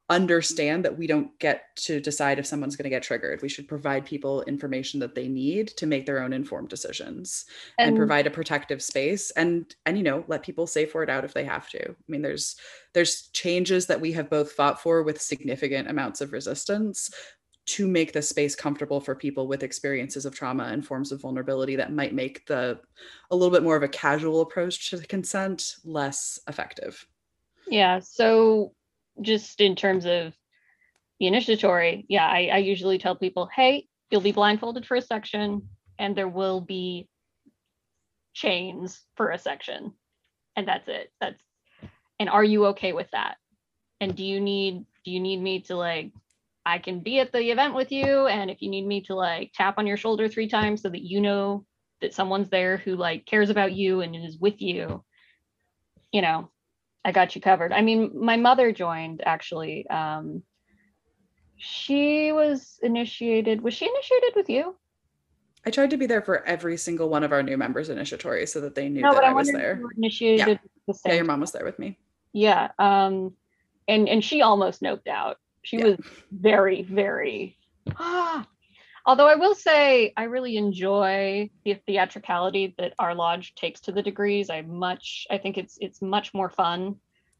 [0.09, 3.41] understand that we don't get to decide if someone's going to get triggered.
[3.43, 7.45] We should provide people information that they need to make their own informed decisions
[7.77, 11.09] and, And- provide a protective space and and you know let people say for it
[11.09, 11.89] out if they have to.
[11.91, 12.55] I mean there's
[12.93, 17.11] there's changes that we have both fought for with significant amounts of resistance
[17.69, 21.75] to make the space comfortable for people with experiences of trauma and forms of vulnerability
[21.75, 22.79] that might make the
[23.29, 27.05] a little bit more of a casual approach to the consent less effective.
[27.67, 27.99] Yeah.
[27.99, 28.73] So
[29.21, 30.33] just in terms of
[31.19, 35.69] the initiatory, yeah, I, I usually tell people, hey, you'll be blindfolded for a section
[35.99, 37.07] and there will be
[38.33, 39.93] chains for a section.
[40.55, 41.11] And that's it.
[41.21, 41.39] That's
[42.19, 43.37] and are you okay with that?
[44.01, 46.11] And do you need do you need me to like
[46.69, 49.51] I can be at the event with you and if you need me to like
[49.53, 51.65] tap on your shoulder three times so that you know
[52.01, 55.03] that someone's there who like cares about you and is with you,
[56.11, 56.51] you know,
[57.03, 57.73] I got you covered.
[57.73, 59.87] I mean, my mother joined actually.
[59.89, 60.43] Um,
[61.57, 63.61] she was initiated.
[63.61, 64.75] Was she initiated with you?
[65.65, 68.61] I tried to be there for every single one of our new members initiatory so
[68.61, 69.81] that they knew no, that I I was there.
[69.97, 71.97] initiated at the Yeah, your mom was there with me.
[72.31, 72.69] Yeah.
[72.79, 73.33] Um,
[73.87, 75.37] and and she almost noped out.
[75.69, 75.83] She Yeah.
[75.85, 75.97] was
[76.31, 77.55] very very.
[77.97, 78.47] Ah.
[79.05, 84.01] Although I will say I really enjoy the theatricality that our lodge takes to the
[84.01, 84.49] degrees.
[84.49, 86.95] I much I think it's it's much more fun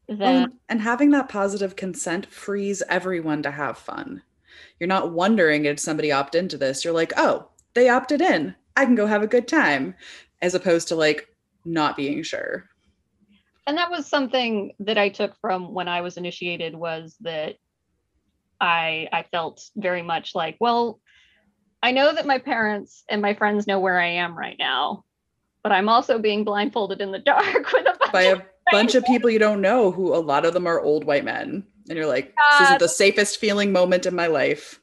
[0.08, 4.22] Oh, than and- and having that positive consent frees everyone to have fun.
[4.78, 6.84] You're not wondering if somebody opt into this.
[6.84, 8.54] You're like, oh, they opted in.
[8.76, 9.94] I can go have a good time,
[10.40, 11.26] as opposed to like
[11.64, 12.68] not being sure.
[13.66, 17.56] and that was something that I took from when I was initiated was that
[18.60, 21.00] I I felt very much like, well,
[21.82, 25.04] I know that my parents and my friends know where I am right now,
[25.62, 28.94] but I'm also being blindfolded in the dark with a bunch By of a bunch
[28.94, 31.96] of people you don't know, who a lot of them are old white men, and
[31.96, 34.80] you're like, this isn't the safest feeling moment in my life.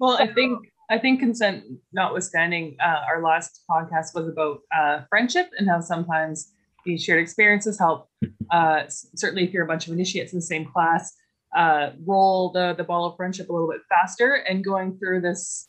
[0.00, 0.58] Well, I think
[0.90, 6.52] I think consent notwithstanding, uh, our last podcast was about uh, friendship and how sometimes
[6.84, 8.08] these shared experiences help.
[8.50, 11.14] Uh, certainly, if you're a bunch of initiates in the same class,
[11.56, 14.34] uh, roll the the ball of friendship a little bit faster.
[14.34, 15.68] And going through this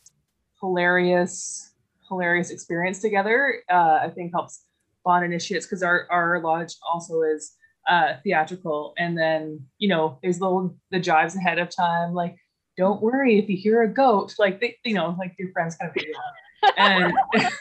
[0.60, 1.72] hilarious,
[2.08, 4.64] hilarious experience together, uh, I think helps
[5.04, 7.54] bond initiates because our our lodge also is
[7.88, 8.94] uh, theatrical.
[8.98, 12.36] And then you know, there's little the jives ahead of time, like
[12.76, 15.92] don't worry if you hear a goat like they, you know like your friends kind
[15.94, 17.12] of and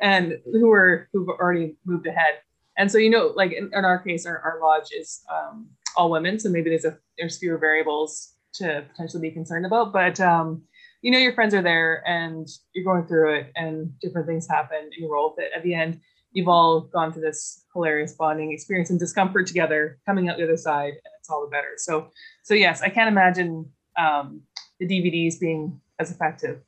[0.00, 2.34] and who are who've already moved ahead
[2.76, 6.10] and so you know like in, in our case our, our lodge is um, all
[6.10, 10.62] women so maybe there's a there's fewer variables to potentially be concerned about but um,
[11.02, 14.78] you know your friends are there and you're going through it and different things happen
[14.80, 16.00] and you roll with it at the end
[16.32, 20.56] you've all gone through this hilarious bonding experience and discomfort together coming out the other
[20.56, 22.08] side and it's all the better so
[22.42, 23.66] so yes i can't imagine
[23.98, 24.42] um,
[24.78, 26.60] the DVDs being as effective.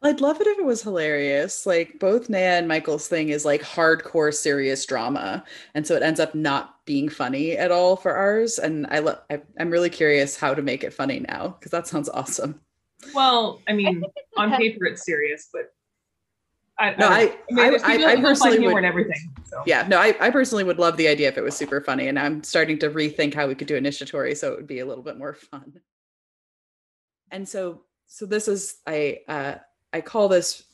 [0.00, 1.66] I'd love it if it was hilarious.
[1.66, 6.20] Like both Naya and Michael's thing is like hardcore serious drama, and so it ends
[6.20, 8.58] up not being funny at all for ours.
[8.58, 11.88] And I, lo- I I'm really curious how to make it funny now because that
[11.88, 12.60] sounds awesome.
[13.12, 15.72] Well, I mean, think it's on paper it's serious, but
[16.78, 18.84] I, No, I, I mean, I, there's I, I personally would.
[18.84, 19.34] everything.
[19.44, 22.06] So Yeah, no, I, I personally would love the idea if it was super funny,
[22.06, 24.86] and I'm starting to rethink how we could do initiatory so it would be a
[24.86, 25.80] little bit more fun.
[27.32, 29.54] And so, so this is I uh,
[29.92, 30.64] I call this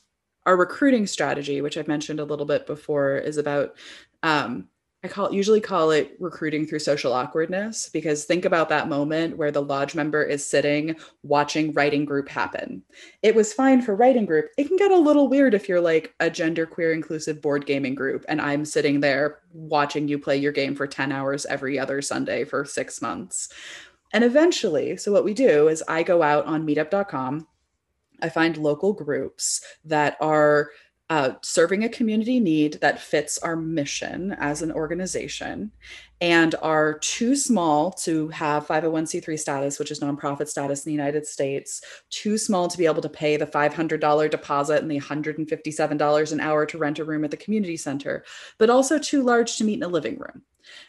[0.45, 3.75] our recruiting strategy, which I've mentioned a little bit before, is about
[4.23, 4.67] um,
[5.05, 9.51] I call usually call it recruiting through social awkwardness because think about that moment where
[9.51, 12.81] the lodge member is sitting watching writing group happen.
[13.21, 14.47] It was fine for writing group.
[14.57, 17.93] It can get a little weird if you're like a gender queer inclusive board gaming
[17.93, 22.01] group and I'm sitting there watching you play your game for 10 hours every other
[22.01, 23.49] Sunday for 6 months.
[24.11, 27.45] And eventually, so what we do is I go out on meetup.com
[28.21, 30.69] I find local groups that are
[31.09, 35.71] uh, serving a community need that fits our mission as an organization
[36.19, 41.27] and are too small to have 501c3 status, which is nonprofit status in the United
[41.27, 46.39] States, too small to be able to pay the $500 deposit and the $157 an
[46.39, 48.25] hour to rent a room at the community center,
[48.57, 50.41] but also too large to meet in a living room.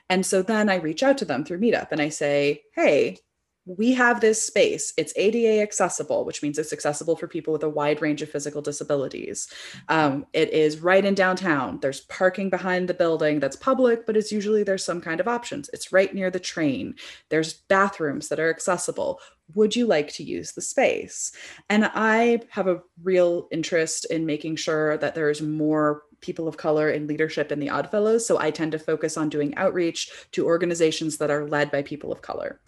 [0.09, 3.19] And so then I reach out to them through Meetup and I say, hey,
[3.67, 4.93] we have this space.
[4.97, 8.63] It's ADA accessible, which means it's accessible for people with a wide range of physical
[8.63, 9.49] disabilities.
[9.89, 11.81] Um, it is right in downtown.
[11.81, 15.69] There's parking behind the building that's public, but it's usually there's some kind of options.
[15.73, 16.95] It's right near the train.
[17.29, 19.21] There's bathrooms that are accessible.
[19.55, 21.33] Would you like to use the space?
[21.69, 26.89] And I have a real interest in making sure that there's more people of color
[26.91, 28.27] in leadership in the Oddfellows.
[28.27, 32.11] So I tend to focus on doing outreach to organizations that are led by people
[32.11, 32.61] of color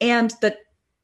[0.00, 0.58] and that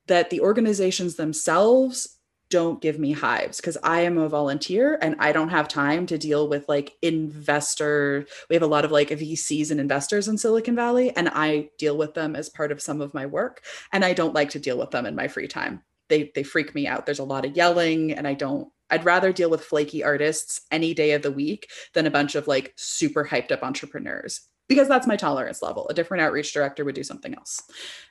[0.07, 2.17] that the organizations themselves
[2.49, 6.19] don't give me hives because I am a volunteer and I don't have time to
[6.19, 8.27] deal with like investor.
[8.49, 11.97] We have a lot of like VCs and investors in Silicon Valley, and I deal
[11.97, 13.63] with them as part of some of my work.
[13.93, 15.83] And I don't like to deal with them in my free time.
[16.09, 17.05] They they freak me out.
[17.05, 18.69] There's a lot of yelling, and I don't.
[18.89, 22.47] I'd rather deal with flaky artists any day of the week than a bunch of
[22.47, 25.89] like super hyped up entrepreneurs because that's my tolerance level.
[25.89, 27.63] A different outreach director would do something else.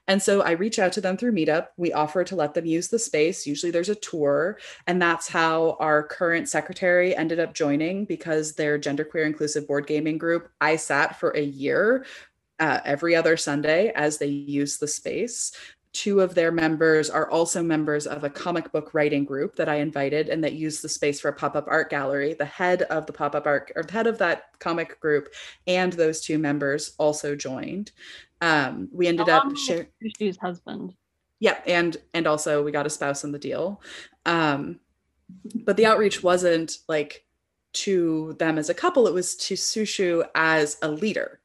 [0.07, 1.67] And so I reach out to them through Meetup.
[1.77, 3.45] We offer to let them use the space.
[3.45, 4.59] Usually there's a tour.
[4.87, 10.17] And that's how our current secretary ended up joining because their genderqueer inclusive board gaming
[10.17, 12.05] group, I sat for a year
[12.59, 15.51] uh, every other Sunday as they use the space
[15.95, 19.75] two of their members are also members of a comic book writing group that I
[19.75, 22.33] invited and that used the space for a pop-up art gallery.
[22.33, 25.29] The head of the pop-up art or the head of that comic group
[25.67, 27.93] and those two members also joined.
[28.41, 30.93] Um, we ended up sharing Christy's husband.
[31.39, 33.81] Yeah, and and also we got a spouse in the deal.
[34.25, 34.81] Um,
[35.63, 37.25] but the outreach wasn't like
[37.73, 41.39] to them as a couple, it was to Sushu as a leader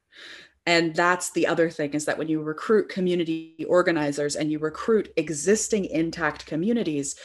[0.65, 5.11] and that's the other thing is that when you recruit community organizers and you recruit
[5.17, 7.15] existing intact communities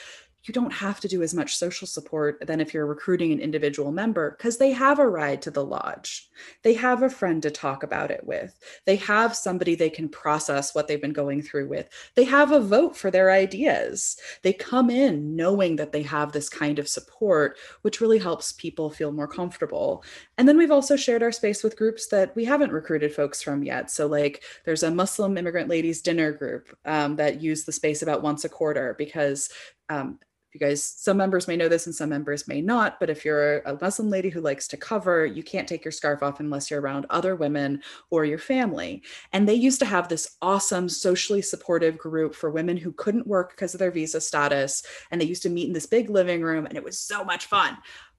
[0.47, 3.93] you don't have to do as much social support than if you're recruiting an individual
[3.93, 6.29] member because they have a ride to the lodge.
[6.63, 8.59] They have a friend to talk about it with.
[8.85, 11.89] They have somebody they can process what they've been going through with.
[12.15, 14.17] They have a vote for their ideas.
[14.43, 18.91] They come in knowing that they have this kind of support, which really helps people
[18.91, 20.05] feel more comfortable.
[20.39, 23.63] And then we've also shared our space with groups that we haven't recruited folks from
[23.63, 23.91] yet.
[23.91, 28.23] So, like, there's a Muslim immigrant ladies dinner group um, that use the space about
[28.23, 29.51] once a quarter because
[29.89, 30.19] um,
[30.57, 33.59] you guys, some members may know this and some members may not, but if you're
[33.61, 36.81] a Muslim lady who likes to cover, you can't take your scarf off unless you're
[36.81, 39.03] around other women or your family.
[39.35, 43.51] And they used to have this awesome socially supportive group for women who couldn't work
[43.51, 44.83] because of their visa status.
[45.11, 47.47] And they used to meet in this big living room, and it was so much
[47.47, 47.77] fun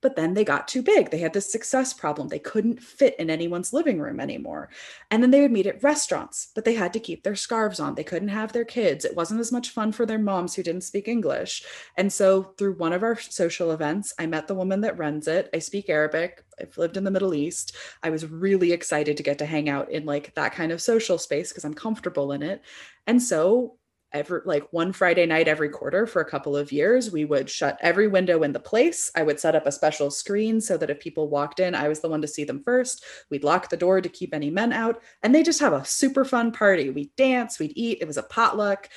[0.08, 1.12] but then they got too big.
[1.12, 2.30] They had this success problem.
[2.30, 4.70] They couldn't fit in anyone's living room anymore.
[5.12, 7.93] And then they would meet at restaurants, but they had to keep their scarves on.
[7.93, 9.04] They couldn't have their kids.
[9.04, 11.65] It wasn't as much fun for their moms who didn't speak English.
[11.98, 15.50] And so, through one of our social events, I met the woman that runs it.
[15.54, 16.41] I speak Arabic.
[16.58, 17.76] I've lived in the Middle East.
[18.02, 21.17] I was really excited to get to hang out in like that kind of social
[21.17, 22.62] space because I'm comfortable in it.
[23.08, 23.78] And so
[24.13, 27.12] every like one Friday night every quarter for a couple of years.
[27.12, 29.12] We would shut every window in the place.
[29.15, 32.00] I would set up a special screen so that if people walked in, I was
[32.00, 33.04] the one to see them first.
[33.30, 36.26] We'd lock the door to keep any men out, and they just have a super
[36.26, 36.89] fun party.
[36.89, 38.00] We'd dance, we'd eat.
[38.02, 38.89] It was a potluck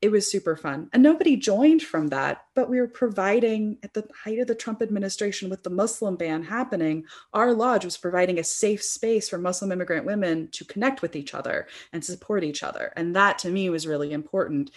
[0.00, 0.88] it was super fun.
[0.92, 4.80] And nobody joined from that, but we were providing at the height of the Trump
[4.80, 9.72] administration with the Muslim ban happening, our lodge was providing a safe space for Muslim
[9.72, 12.92] immigrant women to connect with each other and support each other.
[12.96, 14.70] And that to me was really important.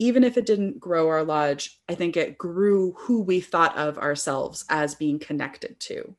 [0.00, 3.96] Even if it didn't grow our lodge, I think it grew who we thought of
[3.98, 6.16] ourselves as being connected to,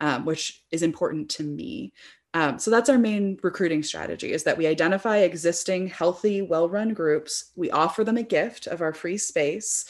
[0.00, 1.92] um, which is important to me.
[2.32, 7.50] Um, so that's our main recruiting strategy is that we identify existing healthy well-run groups
[7.56, 9.84] we offer them a gift of our free space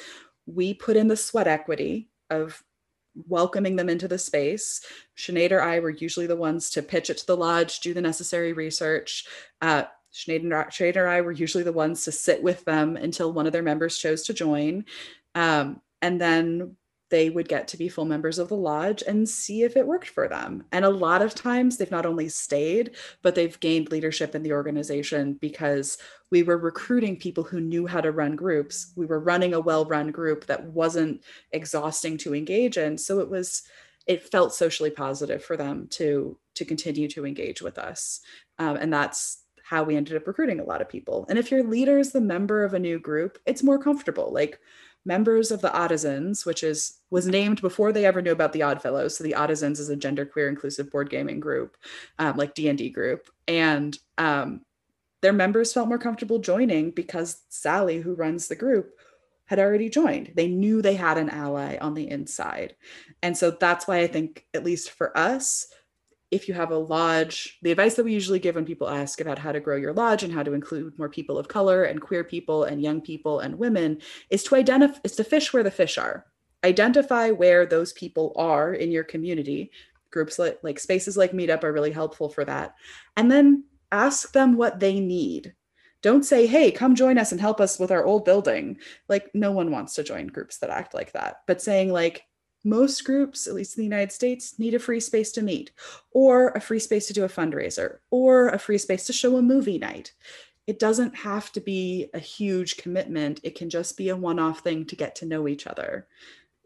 [0.46, 2.62] we put in the sweat equity of
[3.26, 4.80] welcoming them into the space.
[5.16, 8.00] Sinead or I were usually the ones to pitch it to the lodge do the
[8.00, 9.26] necessary research.
[9.60, 13.32] Uh, Sinead and, Sinead and I were usually the ones to sit with them until
[13.32, 14.84] one of their members chose to join.
[15.34, 16.76] Um, and then
[17.10, 20.08] they would get to be full members of the lodge and see if it worked
[20.08, 20.64] for them.
[20.72, 22.92] And a lot of times they've not only stayed,
[23.22, 25.98] but they've gained leadership in the organization because
[26.30, 28.92] we were recruiting people who knew how to run groups.
[28.96, 32.96] We were running a well run group that wasn't exhausting to engage in.
[32.96, 33.62] So it was,
[34.06, 38.20] it felt socially positive for them to to continue to engage with us
[38.58, 41.62] um, and that's how we ended up recruiting a lot of people and if your
[41.62, 44.58] leader is the member of a new group it's more comfortable like
[45.04, 49.16] members of the Oddisons, which is was named before they ever knew about the Oddfellows.
[49.16, 51.76] So the Oddisons is a gender queer inclusive board gaming group,
[52.18, 54.60] um, like D and D group, and um,
[55.22, 58.92] their members felt more comfortable joining because Sally, who runs the group,
[59.46, 60.32] had already joined.
[60.34, 62.76] They knew they had an ally on the inside,
[63.22, 65.68] and so that's why I think, at least for us,
[66.30, 69.38] if you have a lodge, the advice that we usually give when people ask about
[69.38, 72.22] how to grow your lodge and how to include more people of color and queer
[72.22, 73.98] people and young people and women
[74.30, 76.26] is to identify is to fish where the fish are.
[76.62, 79.72] Identify where those people are in your community.
[80.12, 82.74] Groups like, like spaces like Meetup are really helpful for that.
[83.16, 85.54] And then ask them what they need.
[86.02, 88.78] Don't say, hey, come join us and help us with our old building.
[89.08, 91.38] Like, no one wants to join groups that act like that.
[91.46, 92.24] But saying, like,
[92.64, 95.70] most groups, at least in the United States, need a free space to meet,
[96.12, 99.42] or a free space to do a fundraiser, or a free space to show a
[99.42, 100.12] movie night.
[100.66, 103.40] It doesn't have to be a huge commitment.
[103.42, 106.06] It can just be a one off thing to get to know each other.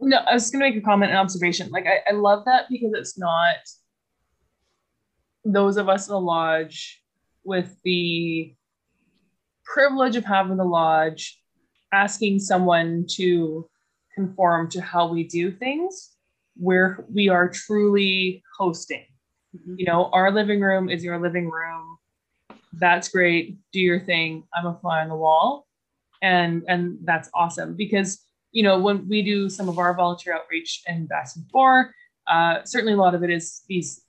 [0.01, 1.70] No, I was going to make a comment and observation.
[1.70, 3.57] Like, I, I love that because it's not
[5.45, 7.03] those of us in the lodge
[7.45, 8.55] with the
[9.64, 11.40] privilege of having the lodge
[11.92, 13.68] asking someone to
[14.14, 16.10] conform to how we do things
[16.56, 19.04] where we are truly hosting.
[19.56, 19.74] Mm-hmm.
[19.78, 21.98] you know our living room is your living room.
[22.72, 23.56] That's great.
[23.72, 24.44] Do your thing.
[24.52, 25.66] I'm a fly on the wall.
[26.22, 30.82] And and that's awesome because you know when we do some of our volunteer outreach
[30.86, 31.94] in Bastion 4
[32.26, 34.00] uh, certainly a lot of it is these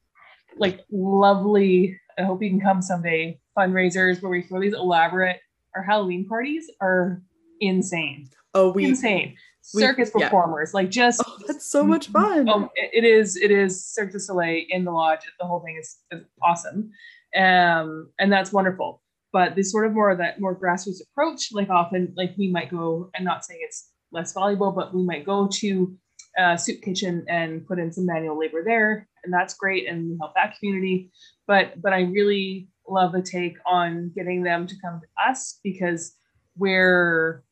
[0.57, 5.39] like lovely i hope you can come someday fundraisers where we throw these elaborate
[5.75, 7.21] our halloween parties are
[7.59, 8.29] insane.
[8.53, 9.35] Oh we insane
[9.65, 10.77] circus we, performers, yeah.
[10.77, 12.47] like just oh, that's so much fun.
[12.49, 13.35] Oh, it is.
[13.35, 15.21] It is Cirque du Soleil in the lodge.
[15.39, 16.91] The whole thing is, is awesome,
[17.35, 19.01] um, and that's wonderful.
[19.33, 22.69] But this sort of more of that more grassroots approach, like often, like we might
[22.69, 23.09] go.
[23.15, 25.97] I'm not saying it's less valuable, but we might go to
[26.37, 30.17] a soup kitchen and put in some manual labor there, and that's great, and we
[30.19, 31.11] help that community.
[31.47, 36.15] But but I really love the take on getting them to come to us because
[36.57, 37.43] we're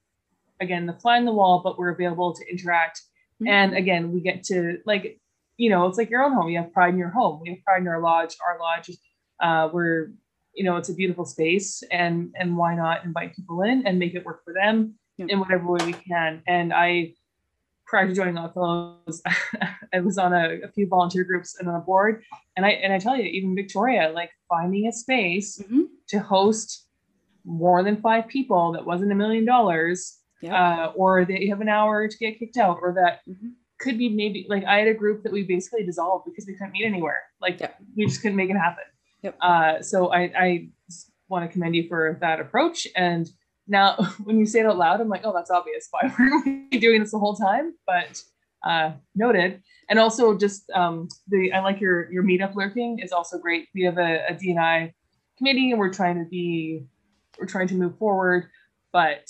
[0.64, 3.02] again the fly in the wall, but we're available to interact.
[3.42, 3.48] Mm-hmm.
[3.48, 5.20] And again, we get to like,
[5.58, 6.50] you know, it's like your own home.
[6.50, 7.40] You have pride in your home.
[7.42, 8.36] We have pride in our lodge.
[8.46, 8.90] Our lodge,
[9.40, 10.12] uh, we're,
[10.54, 14.16] you know, it's a beautiful space, and and why not invite people in and make
[14.16, 16.42] it work for them in whatever way we can.
[16.48, 17.14] And I,
[17.86, 19.22] prior to joining Oddfellows,
[19.94, 22.24] I was on a, a, few volunteer groups and on a board.
[22.56, 25.84] And I and I tell you, even Victoria, like finding a space mm-hmm.
[26.10, 26.88] to host
[27.46, 30.20] more than five people that wasn't a million dollars
[30.50, 33.50] uh, or that you have an hour to get kicked out, or that mm-hmm.
[33.80, 36.72] could be maybe like I had a group that we basically dissolved because we couldn't
[36.72, 37.22] meet anywhere.
[37.42, 37.72] Like yeah.
[37.96, 38.84] we just couldn't make it happen.
[39.24, 39.38] Yep.
[39.42, 40.68] Uh, so I, I
[41.30, 42.88] want to commend you for that approach.
[42.96, 43.30] And
[43.68, 45.88] now when you say it out loud, I'm like, oh, that's obvious.
[45.92, 47.74] Why weren't we doing this the whole time?
[47.88, 48.22] But
[48.64, 49.62] uh, noted.
[49.90, 53.68] And also just um, the I like your your meetup lurking is also great.
[53.76, 54.94] We have a, a DNI
[55.38, 56.86] committee and we're trying to be
[57.38, 58.46] we're trying to move forward,
[58.92, 59.30] but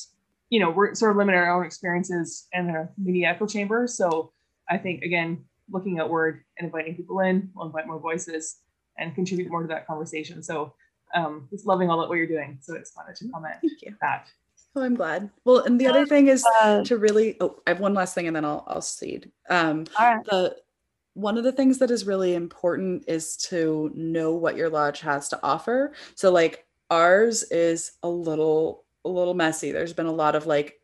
[0.54, 3.88] you know, we're sort of limiting our own experiences in a media echo chamber.
[3.88, 4.32] So
[4.70, 8.58] I think again, looking outward and inviting people in, will invite more voices
[9.00, 10.44] and contribute more to that conversation.
[10.44, 10.76] So
[11.16, 12.60] um, just loving all that what you're doing.
[12.62, 13.96] So it's fun to comment Thank you.
[14.02, 14.28] that.
[14.76, 15.32] Oh, I'm glad.
[15.44, 17.36] Well, and the other thing is uh, to really.
[17.42, 19.32] Oh, I have one last thing, and then I'll I'll cede.
[19.50, 20.56] Um, The
[21.16, 25.30] one of the things that is really important is to know what your lodge has
[25.30, 25.94] to offer.
[26.14, 29.72] So, like ours is a little a little messy.
[29.72, 30.80] There's been a lot of like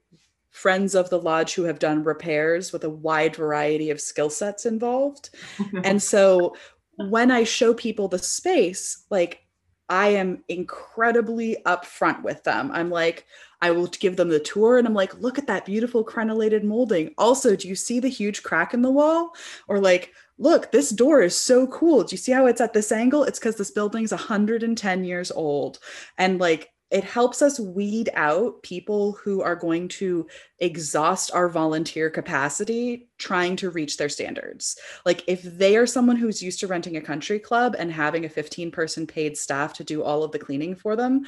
[0.52, 4.66] friends of the lodge who have done repairs with a wide variety of skill sets
[4.66, 5.30] involved.
[5.84, 6.56] and so
[6.96, 9.46] when I show people the space, like
[9.90, 12.72] I am incredibly upfront with them.
[12.72, 13.26] I'm like,
[13.62, 17.14] I will give them the tour and I'm like, look at that beautiful crenellated molding.
[17.18, 19.34] Also, do you see the huge crack in the wall?
[19.68, 22.04] Or like, look, this door is so cool.
[22.04, 23.24] Do you see how it's at this angle?
[23.24, 25.80] It's because this building's 110 years old.
[26.18, 30.28] And like, it helps us weed out people who are going to
[30.60, 34.78] exhaust our volunteer capacity trying to reach their standards.
[35.06, 38.30] Like if they are someone who's used to renting a country club and having a
[38.30, 41.26] 15 person paid staff to do all of the cleaning for them,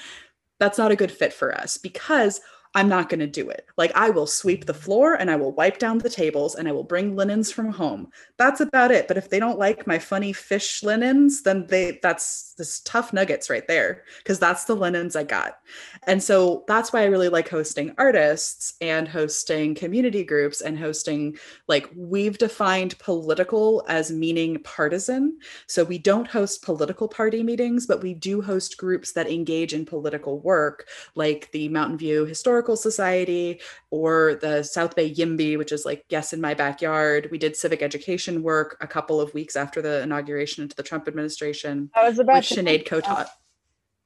[0.60, 2.42] that's not a good fit for us because
[2.74, 3.66] I'm not going to do it.
[3.78, 6.72] Like, I will sweep the floor and I will wipe down the tables and I
[6.72, 8.08] will bring linens from home.
[8.38, 9.10] That's about it.
[9.10, 13.50] But if they don't like my funny fish linens, then they that's this tough nuggets
[13.50, 15.60] right there because that's the linens I got.
[16.08, 21.38] And so that's why I really like hosting artists and hosting community groups and hosting
[21.68, 25.40] like we've defined political as meaning partisan.
[25.68, 29.86] So we don't host political party meetings, but we do host groups that engage in
[29.86, 33.60] political work, like the Mountain View Historical Historical Society
[33.90, 37.28] or the South Bay YIMBY, which is like Yes in My Backyard.
[37.32, 41.08] We did civic education work a couple of weeks after the inauguration into the Trump
[41.08, 41.90] administration.
[41.96, 43.30] I was about which to Sinead co-taught.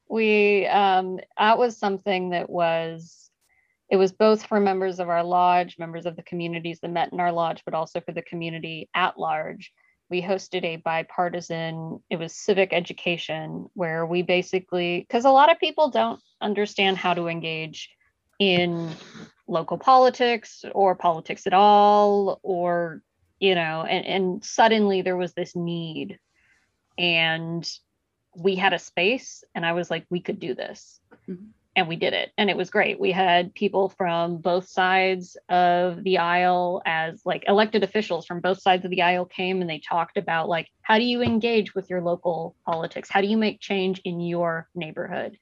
[0.07, 3.29] we um that was something that was
[3.89, 7.19] it was both for members of our lodge members of the communities that met in
[7.19, 9.73] our lodge but also for the community at large
[10.09, 15.59] we hosted a bipartisan it was civic education where we basically because a lot of
[15.59, 17.89] people don't understand how to engage
[18.39, 18.89] in
[19.47, 23.01] local politics or politics at all or
[23.39, 26.19] you know and, and suddenly there was this need
[26.97, 27.69] and
[28.35, 30.99] we had a space and i was like we could do this.
[31.29, 31.49] Mhm.
[31.75, 32.99] and we did it and it was great.
[32.99, 38.61] We had people from both sides of the aisle as like elected officials from both
[38.61, 41.89] sides of the aisle came and they talked about like how do you engage with
[41.89, 43.09] your local politics?
[43.09, 45.37] How do you make change in your neighborhood?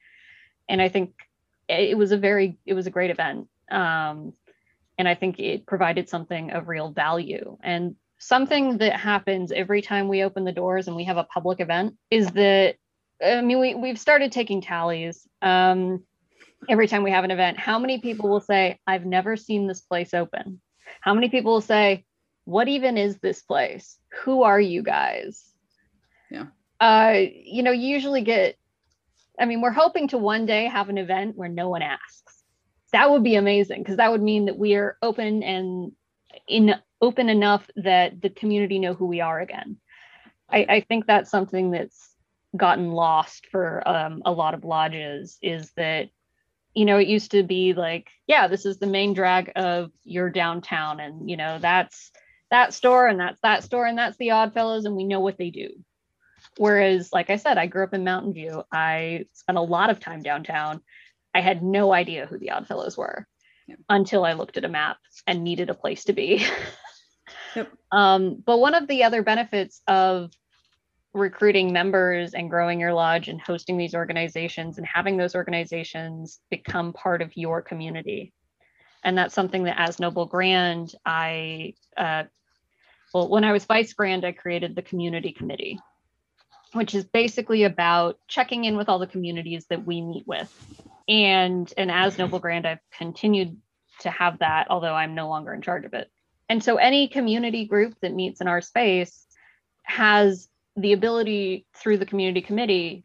[0.68, 1.12] And i think
[1.68, 3.48] it was a very it was a great event.
[3.70, 4.34] Um,
[4.96, 7.58] and i think it provided something of real value.
[7.62, 11.60] And something that happens every time we open the doors and we have a public
[11.60, 12.76] event is that
[13.24, 16.02] i mean we, we've started taking tallies um,
[16.68, 17.58] every time we have an event.
[17.58, 20.60] How many people will say i've never seen this place open
[21.00, 22.04] how many people will say
[22.44, 23.98] what even is this place?
[24.22, 25.50] Who are you guys?
[26.30, 26.46] Yeah.
[26.80, 28.56] uh you know you usually get
[29.38, 32.42] i mean we're hoping to one day have an event where no one asks.
[32.92, 35.92] That would be amazing because that would mean that we are open and
[36.46, 39.78] in open enough that the community know who we are again.
[40.48, 42.14] I, I think that's something that's
[42.56, 46.08] gotten lost for um, a lot of lodges is that
[46.72, 50.30] you know it used to be like yeah this is the main drag of your
[50.30, 52.12] downtown and you know that's
[52.50, 55.38] that store and that's that store and that's the odd fellows and we know what
[55.38, 55.68] they do
[56.58, 58.62] whereas like i said i grew up in mountain view.
[58.72, 60.80] I spent a lot of time downtown.
[61.34, 63.26] I had no idea who the odd fellows were
[63.66, 63.76] Yeah.
[63.88, 66.44] until i looked at a map and needed a place to be.
[67.56, 67.72] Yep.
[67.92, 70.30] um, but one of the other benefits of
[71.14, 76.92] recruiting members and growing your lodge and hosting these organizations and having those organizations become
[76.92, 78.32] part of your community.
[79.04, 82.24] And that's something that as noble grand i uh,
[83.12, 85.78] well when i was vice grand i created the community committee
[86.74, 90.52] which is basically about checking in with all the communities that we meet with.
[91.08, 92.22] And and as mm-hmm.
[92.22, 93.56] noble grand i've continued
[94.00, 96.10] to have that although i'm no longer in charge of it.
[96.48, 99.26] And so any community group that meets in our space
[99.82, 103.04] has the ability through the community committee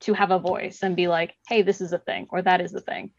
[0.00, 2.74] to have a voice and be like, hey, this is a thing or that is
[2.74, 3.10] a thing.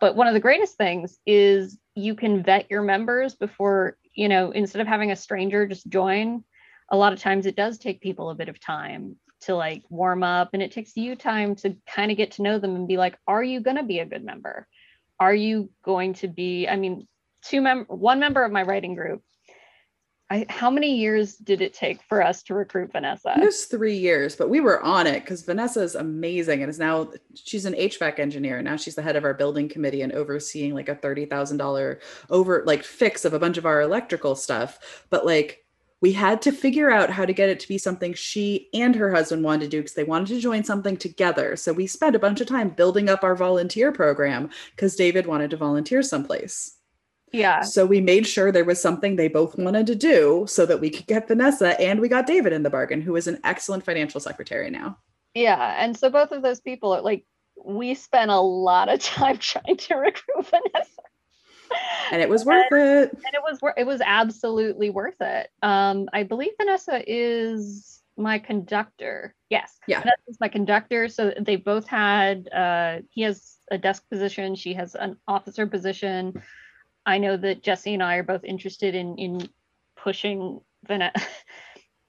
[0.00, 4.50] But one of the greatest things is you can vet your members before, you know,
[4.50, 6.44] instead of having a stranger just join,
[6.90, 10.22] a lot of times it does take people a bit of time to like warm
[10.22, 12.96] up and it takes you time to kind of get to know them and be
[12.96, 14.66] like, are you going to be a good member?
[15.18, 17.06] Are you going to be, I mean,
[17.42, 19.22] two mem one member of my writing group
[20.28, 23.34] I, how many years did it take for us to recruit Vanessa?
[23.36, 26.80] It was three years, but we were on it because Vanessa is amazing and is
[26.80, 28.60] now she's an HVAC engineer.
[28.60, 32.00] Now she's the head of our building committee and overseeing like a thirty thousand dollar
[32.28, 35.04] over like fix of a bunch of our electrical stuff.
[35.10, 35.64] But like
[36.02, 39.12] we had to figure out how to get it to be something she and her
[39.12, 41.56] husband wanted to do because they wanted to join something together.
[41.56, 45.50] So we spent a bunch of time building up our volunteer program because David wanted
[45.50, 46.76] to volunteer someplace.
[47.32, 47.62] Yeah.
[47.62, 50.90] So we made sure there was something they both wanted to do so that we
[50.90, 54.20] could get Vanessa and we got David in the bargain, who is an excellent financial
[54.20, 54.98] secretary now.
[55.34, 55.76] Yeah.
[55.78, 57.24] And so both of those people are like,
[57.64, 60.95] we spent a lot of time trying to recruit Vanessa.
[62.12, 63.10] And it was worth it.
[63.10, 65.50] And it was it was absolutely worth it.
[65.62, 69.34] Um, I believe Vanessa is my conductor.
[69.50, 69.78] Yes.
[69.86, 70.00] Yeah.
[70.00, 71.08] Vanessa is my conductor.
[71.08, 76.42] So they both had uh he has a desk position, she has an officer position.
[77.04, 79.48] I know that Jesse and I are both interested in in
[79.96, 81.20] pushing Vanessa.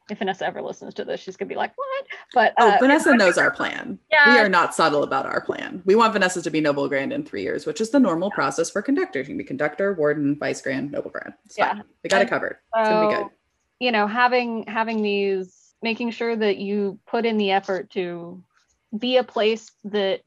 [0.10, 3.16] if Vanessa ever listens to this, she's gonna be like, "What?" But Oh, uh, Vanessa
[3.16, 3.99] knows our plan.
[4.12, 4.34] Yeah.
[4.34, 5.82] We are not subtle about our plan.
[5.86, 8.70] We want Vanessa to be noble grand in three years, which is the normal process
[8.70, 9.28] for conductors.
[9.28, 11.34] You can be conductor, warden, vice grand, noble grand.
[11.45, 11.74] It's Yeah.
[11.74, 11.84] fine.
[12.03, 12.58] We got it And covered.
[12.76, 13.30] It's gonna be good.
[13.80, 18.43] you know, having having these, making sure that you put in the effort to
[18.97, 20.22] be a place that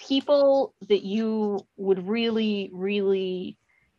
[0.00, 3.58] people that you would really, really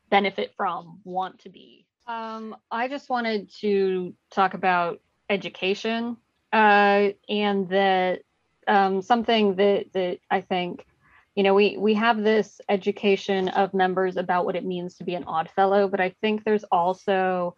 [0.10, 1.86] benefit from want to be.
[2.10, 5.00] Um, I just wanted to talk about
[5.30, 6.18] education
[6.52, 8.22] uh, and that
[8.68, 10.86] um, something that that I think
[11.36, 15.16] you know we we have this education of members about what it means to be
[15.16, 17.56] an odd fellow but i think there's also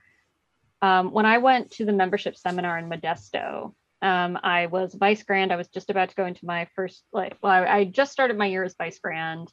[0.84, 3.74] um, when i went to the membership seminar in modesto
[4.04, 5.52] um, i was vice grand.
[5.52, 8.38] I was just about to go into my first like well i, I just started
[8.38, 9.52] my year as vice grand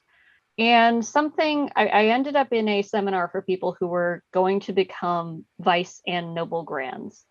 [0.59, 4.73] And something I, I ended up in a seminar for people who were going to
[4.73, 7.25] become vice and noble grands.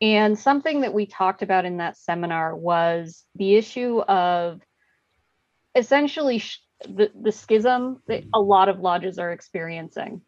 [0.00, 4.60] And something that we talked about in that seminar was the issue of
[5.74, 10.22] essentially sh- the, the schism that a lot of lodges are experiencing,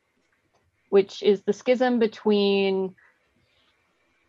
[0.91, 2.95] which is the schism between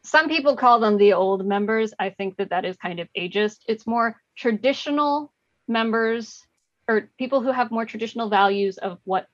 [0.04, 1.94] some people call them the old members.
[1.98, 3.58] I think that that is kind of ageist.
[3.68, 5.34] It's more traditional
[5.68, 6.44] members
[6.88, 9.28] or people who have more traditional values of what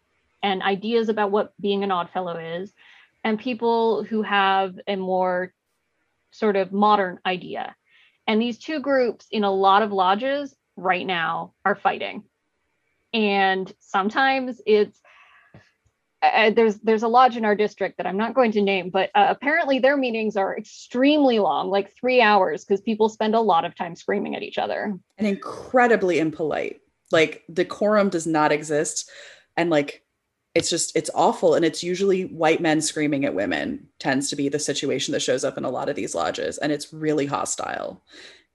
[0.44, 2.74] and ideas about what being an odd fellow is,
[3.24, 5.54] and people who have a more
[6.32, 7.76] sort of modern idea.
[8.28, 12.24] And these two groups in a lot of lodges right now are fighting.
[13.14, 15.00] And sometimes it's
[16.22, 19.10] uh, there's there's a lodge in our district that I'm not going to name, but
[19.16, 23.66] uh, apparently their meetings are extremely long, like three hours, because people spend a lot
[23.66, 26.82] of time screaming at each other and incredibly impolite.
[27.12, 29.10] Like decorum does not exist,
[29.58, 30.04] and like
[30.54, 31.56] it's just it's awful.
[31.56, 35.44] And it's usually white men screaming at women tends to be the situation that shows
[35.44, 38.04] up in a lot of these lodges, and it's really hostile.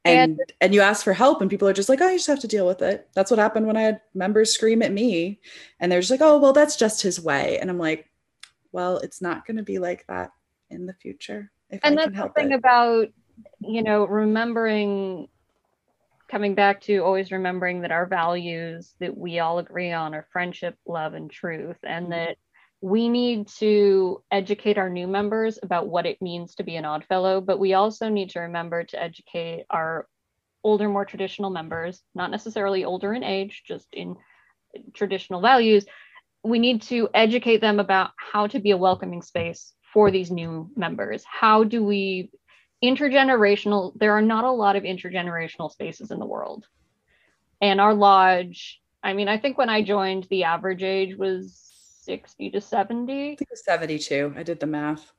[0.04, 2.28] And, and and you ask for help and people are just like oh you just
[2.28, 3.08] have to deal with it.
[3.14, 5.40] That's what happened when i had members scream at me.
[5.80, 7.58] And they're just like oh well that's just his way.
[7.58, 8.08] And i'm like
[8.70, 10.30] well it's not going to be like that
[10.70, 12.56] in the future if and I that's the thing it.
[12.56, 13.08] about
[13.60, 15.28] you know remembering
[16.30, 20.76] coming back to always remembering that our values that we all agree on are friendship
[20.86, 22.12] love and truth and mm-hmm.
[22.12, 22.36] that
[22.80, 27.04] we need to educate our new members about what it means to be an odd
[27.04, 30.06] fellow, but we also need to remember to educate our
[30.62, 34.16] older, more traditional members, not necessarily older in age, just in
[34.94, 35.86] traditional values.
[36.44, 40.70] We need to educate them about how to be a welcoming space for these new
[40.76, 41.24] members.
[41.24, 42.30] How do we
[42.82, 43.92] intergenerational?
[43.98, 46.66] There are not a lot of intergenerational spaces in the world.
[47.60, 51.66] And our lodge, I mean, I think when I joined, the average age was
[52.02, 53.12] 60 to 70.
[53.12, 54.34] I think it was 72.
[54.36, 55.12] I did the math.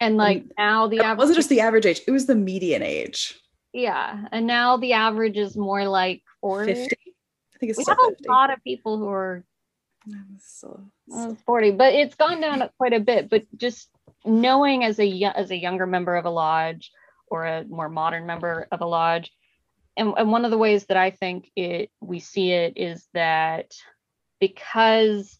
[0.00, 2.82] And like and now the average wasn't just the average age, it was the median
[2.82, 3.38] age.
[3.72, 4.24] Yeah.
[4.32, 6.74] And now the average is more like 40.
[6.74, 6.96] 50.
[7.54, 8.24] I think it's we have 50.
[8.26, 9.44] a lot of people who are
[10.38, 11.30] so, so.
[11.30, 13.28] Uh, 40, but it's gone down quite a bit.
[13.28, 13.90] But just
[14.24, 16.90] knowing as a as a younger member of a lodge
[17.30, 19.32] or a more modern member of a lodge,
[19.96, 23.74] and, and one of the ways that I think it we see it is that
[24.40, 25.38] because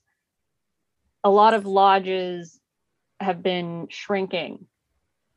[1.24, 2.61] a lot of lodges
[3.20, 4.66] have been shrinking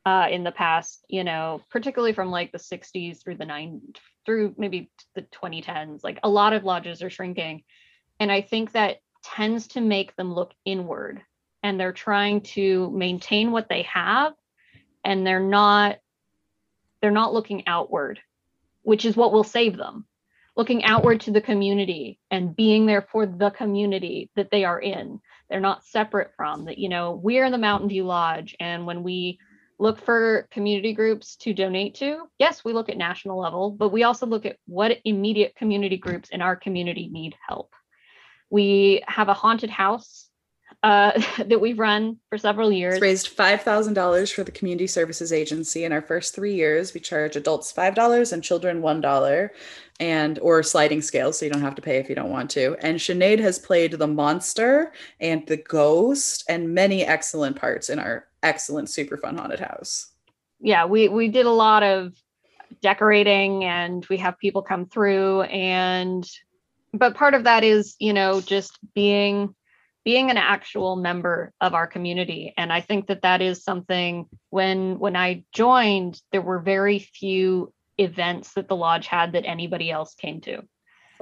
[0.06, 4.54] uh, in the past, you know, particularly from like the 60s through the 90s, through
[4.58, 6.04] maybe the 2010s.
[6.04, 7.64] Like a lot of lodges are shrinking.
[8.20, 11.22] And I think that tends to make them look inward
[11.62, 14.34] and they're trying to maintain what they have
[15.04, 15.98] and they're not
[17.04, 18.20] they're not looking outward
[18.84, 20.06] which is what will save them.
[20.56, 25.20] Looking outward to the community and being there for the community that they are in.
[25.50, 29.02] They're not separate from that you know we're in the mountain view lodge and when
[29.02, 29.40] we
[29.80, 34.04] look for community groups to donate to yes we look at national level but we
[34.04, 37.74] also look at what immediate community groups in our community need help.
[38.52, 40.30] We have a haunted house
[40.84, 42.96] uh, that we've run for several years.
[42.96, 45.86] It's raised $5,000 for the Community Services Agency.
[45.86, 49.50] In our first three years, we charge adults $5 and children $1
[50.00, 52.76] and or sliding scales so you don't have to pay if you don't want to
[52.82, 58.28] and Sinead has played the monster and the ghost and many excellent parts in our
[58.42, 60.12] excellent super fun haunted house
[60.60, 62.14] yeah we we did a lot of
[62.82, 66.28] decorating and we have people come through and
[66.94, 69.54] but part of that is you know just being
[70.04, 75.00] being an actual member of our community and i think that that is something when
[75.00, 80.16] when i joined there were very few events that the lodge had that anybody else
[80.16, 80.62] came to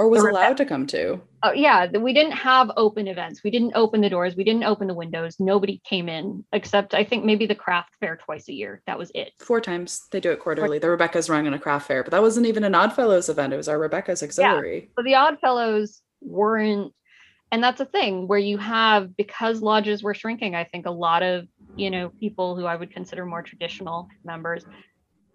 [0.01, 1.21] or was allowed to come to.
[1.43, 3.43] oh yeah, we didn't have open events.
[3.43, 4.35] We didn't open the doors.
[4.35, 5.39] We didn't open the windows.
[5.39, 8.81] Nobody came in except I think maybe the craft fair twice a year.
[8.87, 9.33] That was it.
[9.39, 10.07] Four times.
[10.11, 10.79] They do it quarterly.
[10.79, 13.53] The Rebekah's running a craft fair, but that wasn't even an odd fellows event.
[13.53, 14.79] It was our Rebekah's auxiliary.
[14.79, 14.89] Yeah.
[14.97, 16.93] So the odd fellows weren't,
[17.51, 20.55] and that's a thing where you have because lodges were shrinking.
[20.55, 24.65] I think a lot of you know people who I would consider more traditional members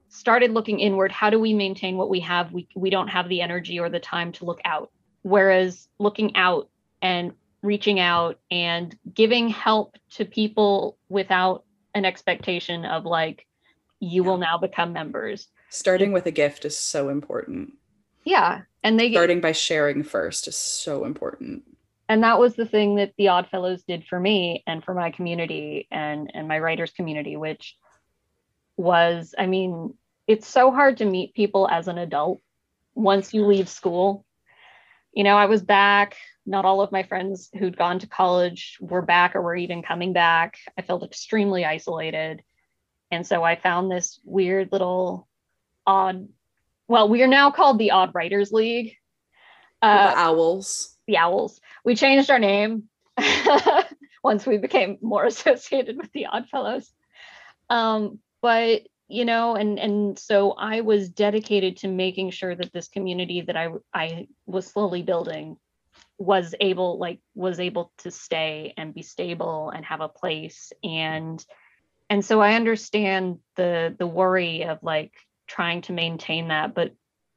[0.09, 2.53] started looking inward how do we maintain what we have?
[2.53, 4.91] We, we don't have the energy or the time to look out.
[5.23, 6.71] Whereas looking out
[7.03, 11.64] and reaching out and giving help to people without
[11.95, 13.47] an expectation of like
[13.99, 15.49] you will now become members.
[15.71, 17.73] Starting with a gift is so important.
[18.25, 21.64] Yeah and they starting by sharing first is so important
[22.09, 25.11] and that was the thing that the odd fellows did for me and for my
[25.11, 27.76] community and and my writers community which
[28.76, 29.94] was i mean
[30.26, 32.40] it's so hard to meet people as an adult
[32.94, 34.24] once you leave school.
[35.12, 36.16] You know, I was back
[36.48, 40.12] not all of my friends who'd gone to college were back or were even coming
[40.12, 40.59] back.
[40.78, 42.42] I felt extremely isolated.
[43.11, 45.26] And so I found this weird little
[45.86, 46.28] odd,
[46.86, 48.96] well, we are now called the Odd Writers League.
[49.82, 50.96] Uh, the Owls.
[51.09, 51.61] The Owls.
[51.87, 52.91] We changed our name
[54.22, 56.93] once we became more associated with the Odd Fellows.
[57.70, 62.89] Um, but you know and and so i was dedicated to making sure that this
[62.89, 65.57] community that i i was slowly building
[66.18, 71.45] was able like was able to stay and be stable and have a place and
[72.11, 75.12] and so i understand the the worry of like
[75.47, 76.93] trying to maintain that but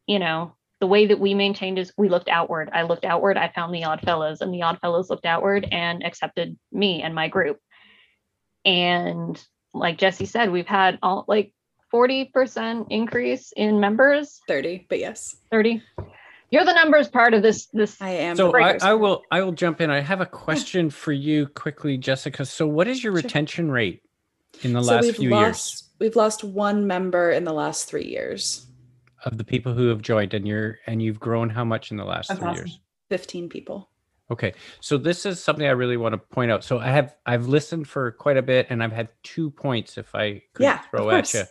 [0.07, 3.49] you know the way that we maintained is we looked outward i looked outward i
[3.49, 7.27] found the odd fellows and the odd fellows looked outward and accepted me and my
[7.27, 7.57] group
[8.65, 11.53] and like jesse said we've had all like
[11.93, 15.81] 40% increase in members 30 but yes 30
[16.51, 17.67] you're the numbers part of this.
[17.67, 18.35] This I am.
[18.35, 19.23] So I, I, will.
[19.31, 19.91] I will jump in.
[19.91, 22.45] I have a question for you quickly, Jessica.
[22.45, 24.01] So, what is your retention rate
[24.63, 25.89] in the so last few lost, years?
[25.99, 28.65] We've lost one member in the last three years.
[29.25, 32.05] Of the people who have joined, and you're and you've grown how much in the
[32.05, 32.67] last That's three awesome.
[32.67, 32.79] years?
[33.09, 33.89] Fifteen people.
[34.31, 36.63] Okay, so this is something I really want to point out.
[36.63, 40.13] So I have I've listened for quite a bit, and I've had two points if
[40.13, 41.43] I could yeah, throw at you.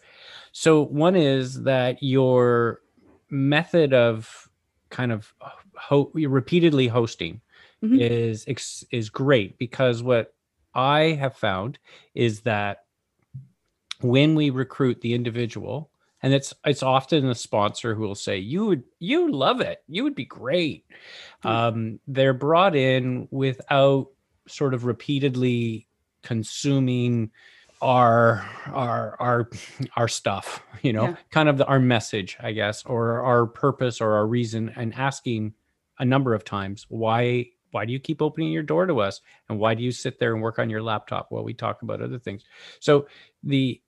[0.53, 2.81] So one is that your
[3.31, 4.49] method of
[4.91, 5.35] kind of
[5.77, 7.41] ho- repeatedly hosting
[7.83, 7.97] mm-hmm.
[8.01, 8.47] is
[8.91, 10.35] is great because what
[10.75, 11.79] I have found
[12.15, 12.85] is that
[14.01, 15.91] when we recruit the individual
[16.23, 20.03] and it's it's often the sponsor who will say you would you love it you
[20.03, 20.85] would be great
[21.45, 21.49] mm-hmm.
[21.49, 24.09] um, they're brought in without
[24.47, 25.87] sort of repeatedly
[26.23, 27.31] consuming
[27.81, 29.51] our our our
[29.97, 31.17] our stuff you know yeah.
[31.31, 35.55] kind of the, our message i guess or our purpose or our reason and asking
[36.01, 39.59] a number of times why why do you keep opening your door to us and
[39.59, 42.19] why do you sit there and work on your laptop while we talk about other
[42.19, 42.43] things
[42.81, 43.07] so
[43.45, 43.81] the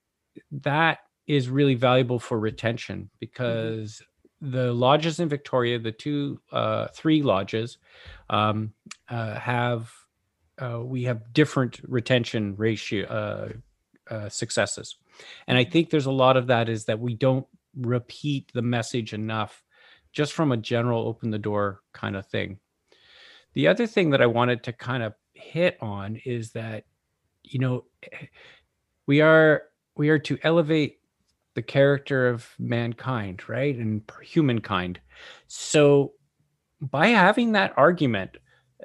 [0.53, 0.99] that
[1.37, 3.17] is really valuable for retention mm-hmm.
[3.21, 4.03] because
[4.43, 4.51] mm-hmm.
[4.51, 7.79] the lodges in victoria the two uh three lodges
[8.29, 8.73] um
[9.09, 9.91] uh, have
[10.61, 13.49] uh, we have different retention ratio uh,
[14.15, 14.97] uh, successes.
[15.47, 15.73] And I mm-hmm.
[15.73, 19.63] think there's a lot of that is that we don't repeat the message enough
[20.13, 22.59] just from a general open the door kind of thing.
[23.55, 26.85] The other thing that I wanted to kind of hit on is that
[27.43, 27.85] you know
[29.07, 29.63] we are
[29.97, 31.00] we are to elevate
[31.55, 33.77] the character of mankind, right?
[33.77, 35.01] And humankind.
[35.49, 36.13] So
[36.81, 38.37] by having that argument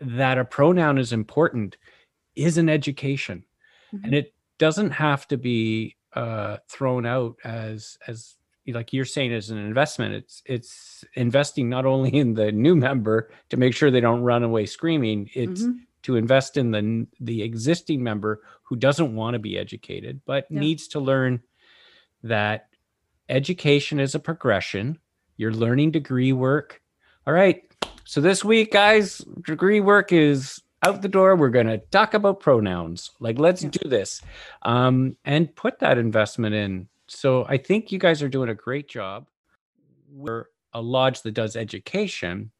[0.01, 1.78] that a pronoun is important
[2.36, 3.43] is an education.
[3.93, 4.05] Mm-hmm.
[4.05, 8.36] And it doesn't have to be uh, thrown out as as
[8.68, 13.30] like you're saying as an investment it's it's investing not only in the new member
[13.49, 15.78] to make sure they don't run away screaming it's mm-hmm.
[16.01, 20.59] to invest in the the existing member who doesn't want to be educated but yeah.
[20.59, 21.39] needs to learn
[22.24, 22.70] that
[23.30, 24.97] education is a progression
[25.38, 26.82] you're learning degree work
[27.26, 27.63] all right
[28.03, 31.36] so this week guys degree work is out the door.
[31.36, 33.11] We're going to talk about pronouns.
[33.20, 33.70] Like, let's yeah.
[33.72, 34.22] do this
[34.61, 36.88] um, and put that investment in.
[37.07, 39.28] So I think you guys are doing a great job.
[40.11, 42.51] We're a lodge that does education.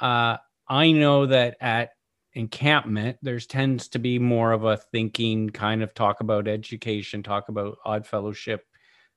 [0.00, 1.90] Uh, I know that at
[2.36, 7.48] encampment, there's tends to be more of a thinking kind of talk about education, talk
[7.48, 8.64] about odd fellowship,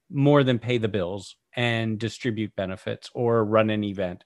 [0.10, 4.24] more than pay the bills and distribute benefits or run an event.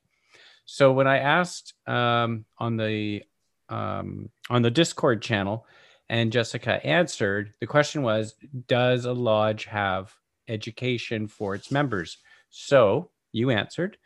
[0.66, 3.24] So when I asked um, on the
[3.68, 5.66] um, on the Discord channel,
[6.10, 7.54] and Jessica answered.
[7.60, 8.36] The question was,
[8.68, 10.14] does a lodge have
[10.48, 12.18] education for its members?
[12.50, 13.98] So you answered.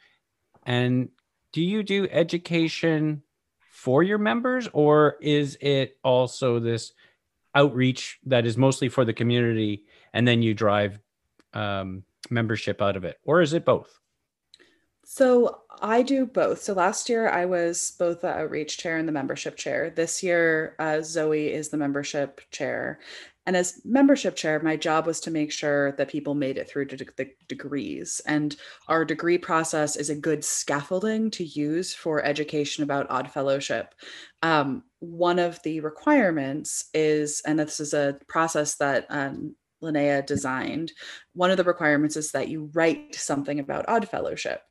[0.66, 1.10] And
[1.54, 3.24] do you do education
[3.88, 6.92] for your members, or is it also this
[7.56, 11.00] outreach that is mostly for the community, and then you drive
[11.54, 13.98] um, membership out of it, or is it both?
[15.06, 16.62] So I do both.
[16.62, 19.90] So last year I was both the outreach chair and the membership chair.
[19.90, 23.00] This year, uh, Zoe is the membership chair.
[23.48, 26.88] And as membership chair, my job was to make sure that people made it through
[26.88, 28.22] to the degrees.
[28.28, 28.54] And
[28.90, 33.96] our degree process is a good scaffolding to use for education about Odd Fellowship.
[34.44, 40.92] Um, one of the requirements is, and this is a process that um, Linnea designed,
[41.34, 44.62] one of the requirements is that you write something about Odd Fellowship.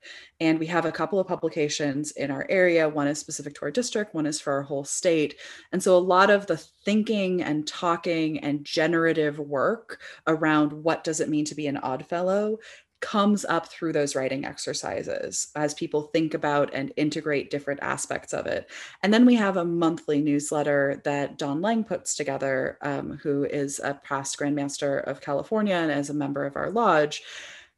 [0.41, 2.89] And we have a couple of publications in our area.
[2.89, 5.37] One is specific to our district, one is for our whole state.
[5.73, 11.21] And so a lot of the thinking and talking and generative work around what does
[11.21, 12.59] it mean to be an Odd Fellow
[13.01, 18.47] comes up through those writing exercises as people think about and integrate different aspects of
[18.47, 18.71] it.
[19.03, 23.81] And then we have a monthly newsletter that Don Lang puts together, um, who is
[23.83, 27.23] a past Grandmaster of California and is a member of our lodge.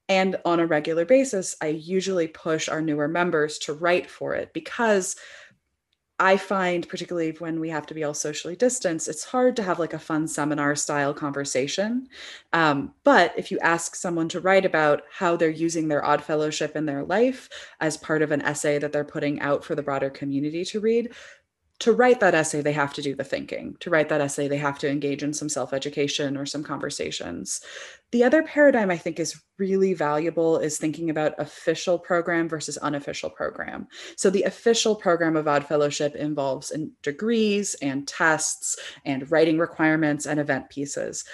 [0.08, 4.52] And on a regular basis, I usually push our newer members to write for it
[4.54, 5.16] because
[6.20, 9.78] I find, particularly when we have to be all socially distanced, it's hard to have
[9.78, 12.08] like a fun seminar style conversation.
[12.52, 16.74] Um, but if you ask someone to write about how they're using their odd fellowship
[16.74, 17.48] in their life
[17.80, 21.12] as part of an essay that they're putting out for the broader community to read,
[21.80, 23.76] to write that essay, they have to do the thinking.
[23.80, 27.60] To write that essay, they have to engage in some self education or some conversations.
[28.10, 33.30] The other paradigm I think is really valuable is thinking about official program versus unofficial
[33.30, 33.86] program.
[34.16, 40.26] So, the official program of Odd Fellowship involves in degrees and tests and writing requirements
[40.26, 41.24] and event pieces.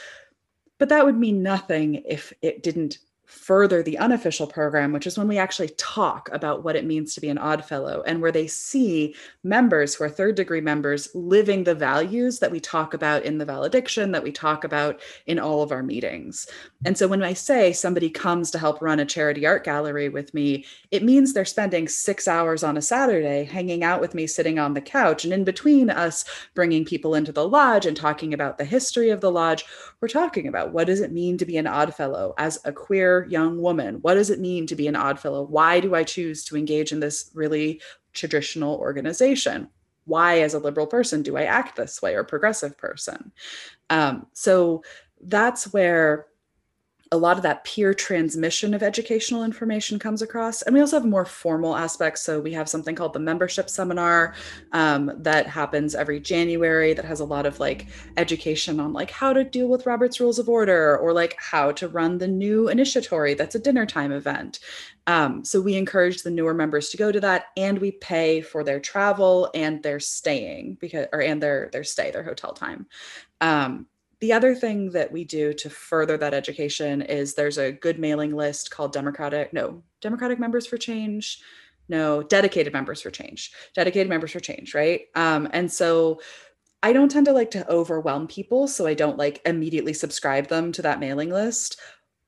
[0.79, 5.29] But that would mean nothing if it didn't further the unofficial program, which is when
[5.29, 8.47] we actually talk about what it means to be an odd fellow and where they
[8.47, 13.39] see members who are third degree members living the values that we talk about in
[13.39, 16.47] the valediction, that we talk about in all of our meetings.
[16.85, 20.35] And so when I say somebody comes to help run a charity art gallery with
[20.35, 24.59] me, it means they're spending six hours on a Saturday hanging out with me, sitting
[24.59, 25.25] on the couch.
[25.25, 29.21] And in between us bringing people into the lodge and talking about the history of
[29.21, 29.65] the lodge,
[30.01, 33.14] we're talking about what does it mean to be an odd fellow as a queer
[33.23, 33.97] young woman.
[34.03, 35.43] What does it mean to be an odd fellow?
[35.43, 37.81] Why do I choose to engage in this really
[38.13, 39.69] traditional organization?
[40.07, 43.33] Why, as a liberal person, do I act this way or progressive person?
[43.91, 44.83] Um, so
[45.21, 46.27] that's where
[47.15, 50.63] a lot of that peer transmission of educational information comes across.
[50.63, 52.23] And we also have more formal aspects.
[52.23, 54.35] So we have something called the membership seminar
[54.73, 57.87] um, that happens every January that has a lot of like
[58.17, 61.87] education on like how to deal with Robert's Rules of Order or like how to
[61.87, 64.59] run the new initiatory that's a dinner time event.
[65.07, 68.65] Um, so we encourage the newer members to go to that and we pay for
[68.65, 72.87] their travel and their staying because or and their their stay, their hotel time.
[73.41, 73.87] Um,
[74.25, 78.35] the other thing that we do to further that education is there's a good mailing
[78.35, 81.43] list called Democratic, no, Democratic Members for Change,
[81.91, 85.03] no, Dedicated Members for Change, Dedicated Members for Change, right?
[85.15, 86.23] Um, and so
[86.83, 90.73] I don't tend to like to overwhelm people, so I don't like immediately subscribe them
[90.73, 91.79] to that mailing list.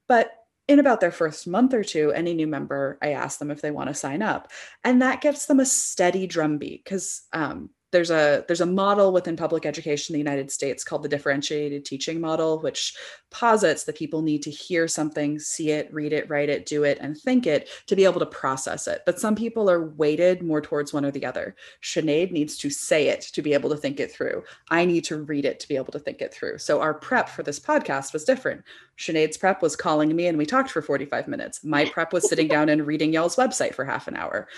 [0.07, 0.33] But
[0.69, 3.71] in about their first month or two, any new member, I ask them if they
[3.71, 4.53] want to sign up.
[4.85, 9.37] And that gives them a steady drumbeat because um, there's a there's a model within
[9.37, 12.97] public education in the United States called the differentiated teaching model, which
[13.31, 16.99] posits that people need to hear something, see it, read it, write it, do it,
[17.01, 19.03] and think it to be able to process it.
[19.07, 21.55] But some people are weighted more towards one or the other.
[21.83, 24.43] Sinead needs to say it to be able to think it through.
[24.71, 26.59] I need to read it to be able to think it through.
[26.59, 28.63] So our prep for this podcast was different.
[28.99, 31.63] Sinead's prep was calling me and we talked for 45 minutes.
[31.65, 34.49] My prep was sitting down and reading y'all's website for half an hour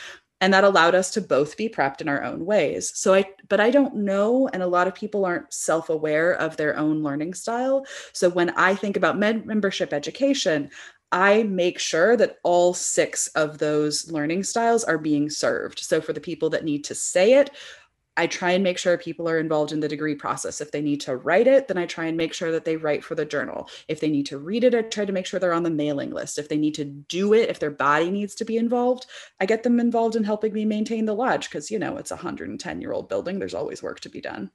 [0.41, 3.61] and that allowed us to both be prepped in our own ways so i but
[3.61, 7.85] i don't know and a lot of people aren't self-aware of their own learning style
[8.13, 10.71] so when i think about med- membership education
[11.11, 15.79] I make sure that all six of those learning styles are being served.
[15.79, 17.51] So, for the people that need to say it,
[18.19, 20.61] I try and make sure people are involved in the degree process.
[20.61, 23.05] If they need to write it, then I try and make sure that they write
[23.05, 23.71] for the journal.
[23.87, 26.11] If they need to read it, I try to make sure they're on the mailing
[26.11, 26.37] list.
[26.37, 29.07] If they need to do it, if their body needs to be involved,
[29.39, 32.17] I get them involved in helping me maintain the lodge because, you know, it's a
[32.17, 33.39] 110 year old building.
[33.39, 34.51] There's always work to be done.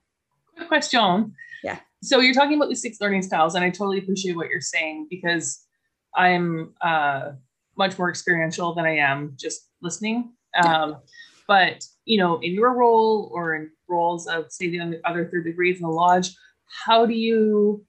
[0.57, 1.33] Good question.
[1.63, 1.79] Yeah.
[2.01, 5.07] So you're talking about the six learning styles, and I totally appreciate what you're saying
[5.09, 5.65] because
[6.13, 7.31] I'm uh,
[7.77, 10.33] much more experiential than I am just listening.
[10.61, 10.97] Um,
[11.47, 15.77] but you know, in your role or in roles of say the other third degrees
[15.77, 16.29] in the lodge,
[16.85, 17.85] how do you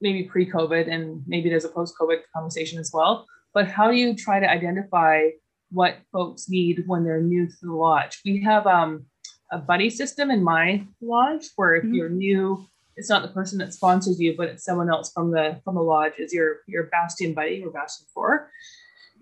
[0.00, 4.40] maybe pre-COVID and maybe there's a post-COVID conversation as well, but how do you try
[4.40, 5.28] to identify
[5.70, 8.20] what folks need when they're new to the lodge?
[8.24, 9.06] We have um,
[9.52, 11.94] a buddy system in my lodge where if mm-hmm.
[11.94, 12.66] you're new,
[12.96, 15.82] it's not the person that sponsors you, but it's someone else from the from the
[15.82, 18.50] lodge is your your bastion buddy or bastion four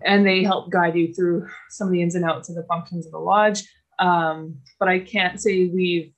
[0.05, 3.05] and they help guide you through some of the ins and outs of the functions
[3.05, 3.63] of the lodge.
[3.99, 6.11] Um, but I can't say we've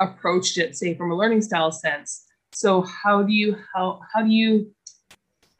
[0.00, 2.26] approached it, say, from a learning style sense.
[2.52, 4.72] So how do you how how do you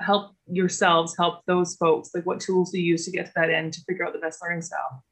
[0.01, 2.11] help yourselves help those folks?
[2.15, 4.19] Like what tools do you use to get to that end to figure out the
[4.19, 5.03] best learning style?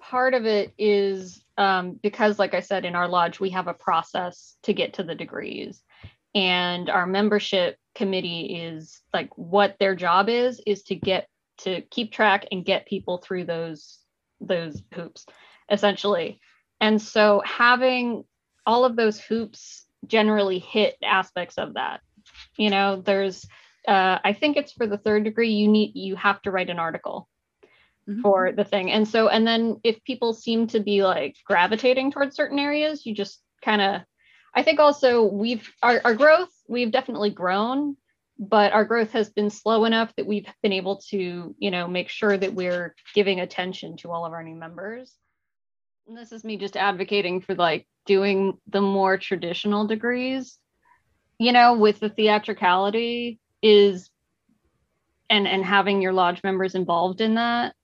[0.00, 3.74] Part of it is um, because, like I said, in our lodge, we have a
[3.74, 5.82] process to get to the degrees.
[6.34, 11.28] And our membership committee is like what their job is, is to get
[11.58, 13.98] to keep track and get people through those
[14.40, 15.26] those hoops
[15.70, 16.40] essentially
[16.80, 18.24] and so having
[18.66, 22.00] all of those hoops generally hit aspects of that
[22.56, 23.46] you know there's
[23.86, 26.78] uh, I think it's for the third degree, you need you have to write an
[26.78, 27.28] article
[28.08, 28.22] Mhm.
[28.22, 28.90] for the thing.
[28.90, 33.14] And so, and then if people seem to be like gravitating towards certain areas, you
[33.14, 34.02] just kind of,
[34.54, 37.96] I think also we've, our, our growth, we've definitely grown,
[38.38, 42.08] but our growth has been slow enough that we've been able to, you know, make
[42.08, 45.14] sure that we're giving attention to all of our new members.
[46.06, 50.58] And this is me just advocating for like doing the more traditional degrees,
[51.38, 54.10] you know, with the theatricality is
[55.28, 57.74] and and having your lodge members involved in that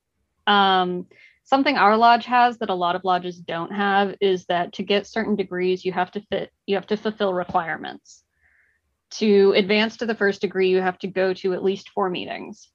[0.47, 1.07] um,
[1.45, 5.07] something our lodge has that a lot of lodges don't have is that to get
[5.07, 8.25] certain degrees, you have to fit, you have to fulfill requirements.
[9.19, 12.69] To advance to the first degree, you have to go to at least four meetings.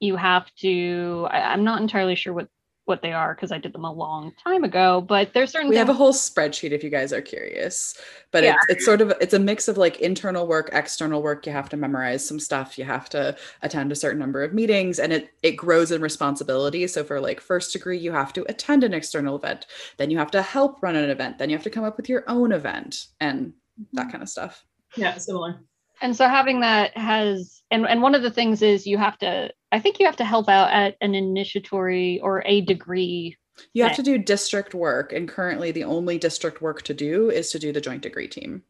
[0.00, 2.48] You have to, I, I'm not entirely sure what
[2.84, 5.76] what they are because I did them a long time ago, but there's certain we
[5.76, 7.96] have a whole spreadsheet if you guys are curious
[8.32, 8.54] but Yeah.
[8.54, 11.46] it's, it's sort of it's a mix of like internal work external work.
[11.46, 12.78] You have to memorize some stuff.
[12.78, 16.86] You have to attend a certain number of meetings and it it grows in responsibility.
[16.88, 19.66] So for like first degree you have to attend an external event.
[19.98, 21.38] Then you have to help run an event.
[21.38, 23.52] Then you have to come up with your own event and
[23.92, 24.10] that mm-hmm.
[24.10, 24.64] kind of stuff.
[24.96, 25.60] Yeah, similar.
[26.02, 29.50] And so having that has and and one of the things is you have to
[29.70, 33.36] i think you have to help out at an initiatory or a degree
[33.72, 37.50] you have to do district work and currently the only district work to do is
[37.50, 38.62] to do the joint degree team.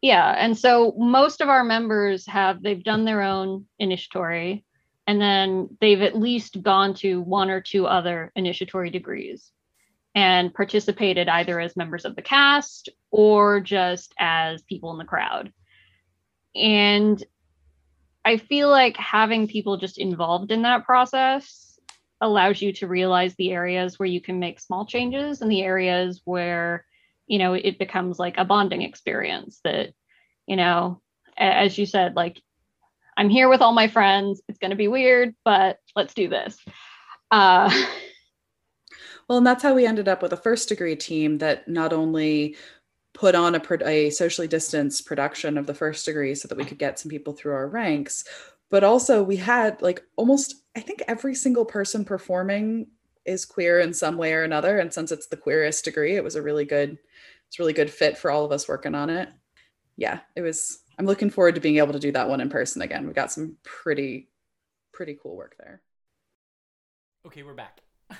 [0.00, 4.64] Yeah and so most of our members have they've done their own initiatory
[5.06, 9.52] and then they've at least gone to one or two other initiatory degrees
[10.14, 15.52] and participated either as members of the cast or just as people in the crowd
[16.54, 17.24] and
[18.24, 21.78] i feel like having people just involved in that process
[22.20, 26.20] allows you to realize the areas where you can make small changes and the areas
[26.24, 26.84] where
[27.26, 29.92] you know it becomes like a bonding experience that
[30.46, 31.00] you know
[31.36, 32.40] as you said like
[33.16, 36.58] i'm here with all my friends it's going to be weird but let's do this.
[37.30, 37.70] Uh
[39.28, 42.56] Well, and that's how we ended up with a first degree team that not only
[43.14, 46.78] put on a, a socially distanced production of the first degree so that we could
[46.78, 48.24] get some people through our ranks,
[48.70, 52.86] but also we had like almost, I think every single person performing
[53.24, 54.78] is queer in some way or another.
[54.78, 56.98] And since it's the queerest degree, it was a really good,
[57.48, 59.28] it's really good fit for all of us working on it.
[59.96, 60.78] Yeah, it was.
[60.98, 63.06] I'm looking forward to being able to do that one in person again.
[63.06, 64.28] We got some pretty,
[64.92, 65.82] pretty cool work there.
[67.26, 67.80] Okay, we're back.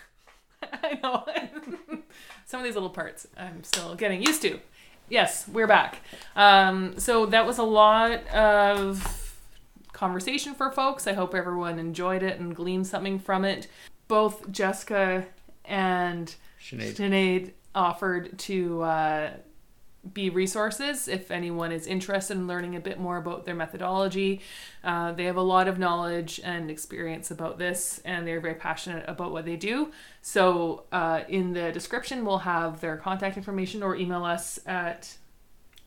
[0.63, 1.25] I know.
[2.45, 4.61] Some of these little parts I'm still getting used to.
[5.13, 6.01] Yes, we're back.
[6.35, 9.37] Um, so that was a lot of
[9.93, 11.07] conversation for folks.
[11.07, 13.69] I hope everyone enjoyed it and gleaned something from it.
[14.09, 15.27] Both Jessica
[15.67, 16.97] and Sinead.
[16.97, 19.31] Sinead offered to uh,
[20.13, 24.41] be resources if anyone is interested in learning a bit more about their methodology.
[24.83, 29.05] Uh, they have a lot of knowledge and experience about this, and they're very passionate
[29.07, 29.93] about what they do.
[30.21, 35.17] So, uh, in the description, we'll have their contact information or email us at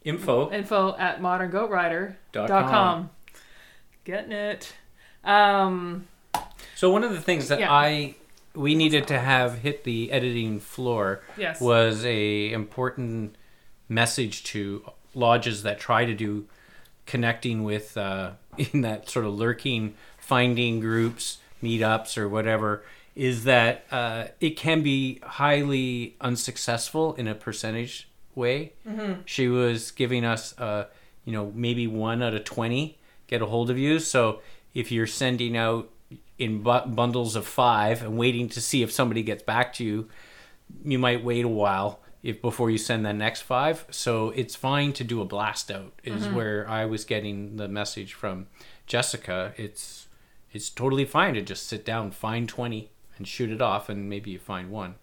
[0.06, 0.52] Info.
[0.52, 2.48] info at moderngoatrider.com.
[2.48, 3.10] Dot com.
[4.06, 4.74] Getting it.
[5.24, 6.08] Um,
[6.76, 7.72] So one of the things that Yeah.
[7.74, 8.16] I
[8.54, 11.60] we needed to have hit the editing floor yes.
[11.60, 13.36] was a important
[13.88, 14.84] message to
[15.14, 16.46] lodges that try to do
[17.06, 22.84] connecting with uh, in that sort of lurking finding groups meetups or whatever
[23.16, 28.74] is that uh, it can be highly unsuccessful in a percentage way.
[29.24, 30.88] She was giving us uh,
[31.24, 34.00] you know maybe one out of 20 get a hold of you.
[34.00, 34.42] So
[34.74, 35.90] if you're sending out
[36.38, 40.10] in bu- bundles of five and waiting to see if somebody gets back to you
[40.84, 43.86] you might wait a while if before you send the next five.
[43.92, 45.94] So it's fine to do a blast out.
[46.04, 48.48] Is where I was getting the message from
[48.88, 49.54] Jessica.
[49.58, 50.08] It's
[50.52, 54.32] it's totally fine to just sit down, find twenty, and shoot it off, and maybe
[54.32, 54.96] you find one.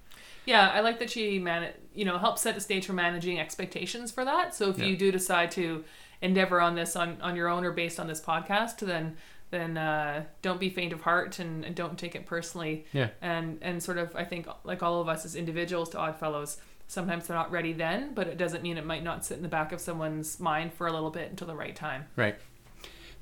[0.44, 4.10] Yeah, I like that she man, you know, helps set the stage for managing expectations
[4.10, 4.54] for that.
[4.54, 4.86] So if Yeah.
[4.86, 5.84] you do decide to
[6.20, 9.16] endeavor on this on on your own or based on this podcast, then
[9.50, 12.86] then uh, don't be faint of heart and, and don't take it personally.
[12.92, 13.10] Yeah.
[13.20, 16.56] And and sort of, I think, like all of us as individuals to Oddfellows,
[16.92, 19.48] sometimes they're not ready then, but it doesn't mean it might not sit in the
[19.48, 22.04] back of someone's mind for a little bit until the right time.
[22.16, 22.36] Right.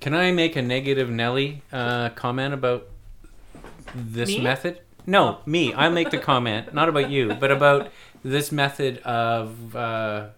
[0.01, 2.89] Can I make a negative Nelly uh, comment about
[3.95, 4.41] this Me?
[4.41, 4.81] method?
[5.07, 5.73] No, me.
[5.73, 7.93] I make the comment, not about you, but about
[8.25, 10.29] this method of uh,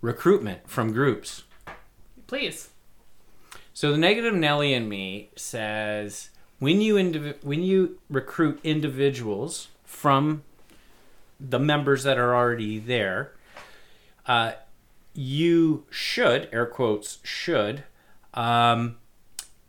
[0.00, 1.44] recruitment from groups.
[2.26, 2.70] Please.
[3.72, 10.42] So the negative Nelly in me says when you indiv- when you recruit individuals from
[11.48, 13.32] the members that are already there,
[14.26, 14.52] uh,
[15.12, 17.84] you should air quotes should
[18.34, 18.96] um,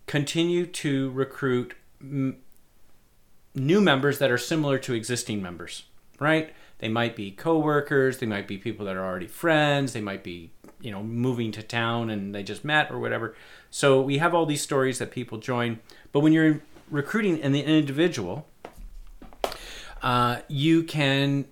[0.05, 2.37] continue to recruit m-
[3.55, 5.83] new members that are similar to existing members,
[6.19, 6.53] right?
[6.79, 10.51] They might be coworkers, they might be people that are already friends, they might be,
[10.81, 13.35] you know, moving to town and they just met or whatever.
[13.69, 15.79] So we have all these stories that people join,
[16.11, 18.47] but when you're recruiting an individual,
[20.01, 21.45] uh, you can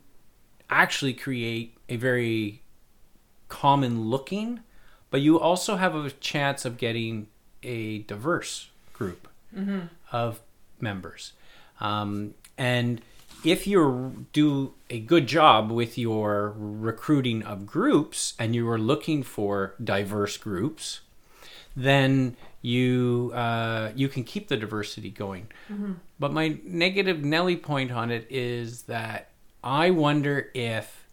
[0.72, 2.62] actually create a very
[3.50, 4.62] common looking,
[5.10, 7.28] but you also have a chance of getting
[7.62, 9.28] a diverse group
[10.12, 10.40] of
[10.80, 11.34] members.
[11.80, 13.02] Um, and
[13.44, 19.24] if you do a good job with your recruiting of groups and you are looking
[19.24, 21.02] for diverse groups,
[21.76, 25.48] then you uh, you can keep the diversity going.
[26.20, 29.31] But my negative Nelly point on it is that
[29.64, 31.08] I wonder if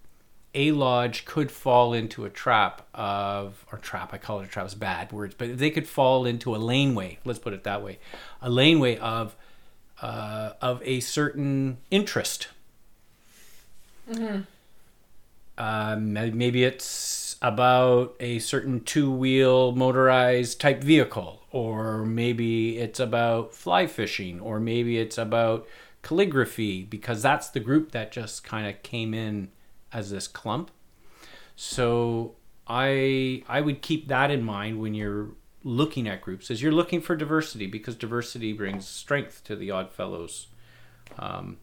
[0.55, 4.67] a lodge could fall into a trap of or trap I call it a trap
[4.67, 7.19] is bad words, but they could fall into a laneway.
[7.25, 7.99] Let's put it that way,
[8.41, 9.37] a laneway of
[10.01, 12.49] uh, of a certain interest.
[15.59, 23.87] Um, maybe it's about a certain two-wheel motorized type vehicle, or maybe it's about fly
[23.87, 25.67] fishing, or maybe it's about
[26.09, 29.51] calligraphy, because that's the group that just kind of came in
[29.93, 30.71] as this clump.
[31.55, 32.35] So
[32.67, 35.29] I I would keep that in mind when you're
[35.65, 39.91] looking at groups, as you're looking for diversity, because diversity brings strength to the Odd
[39.93, 40.47] Fellows.
[41.19, 41.59] Um,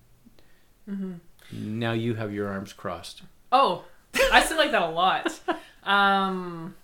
[1.51, 3.23] Now you have your arms crossed.
[3.51, 3.83] Oh,
[4.31, 5.39] I still like that a lot.
[5.83, 6.75] Um,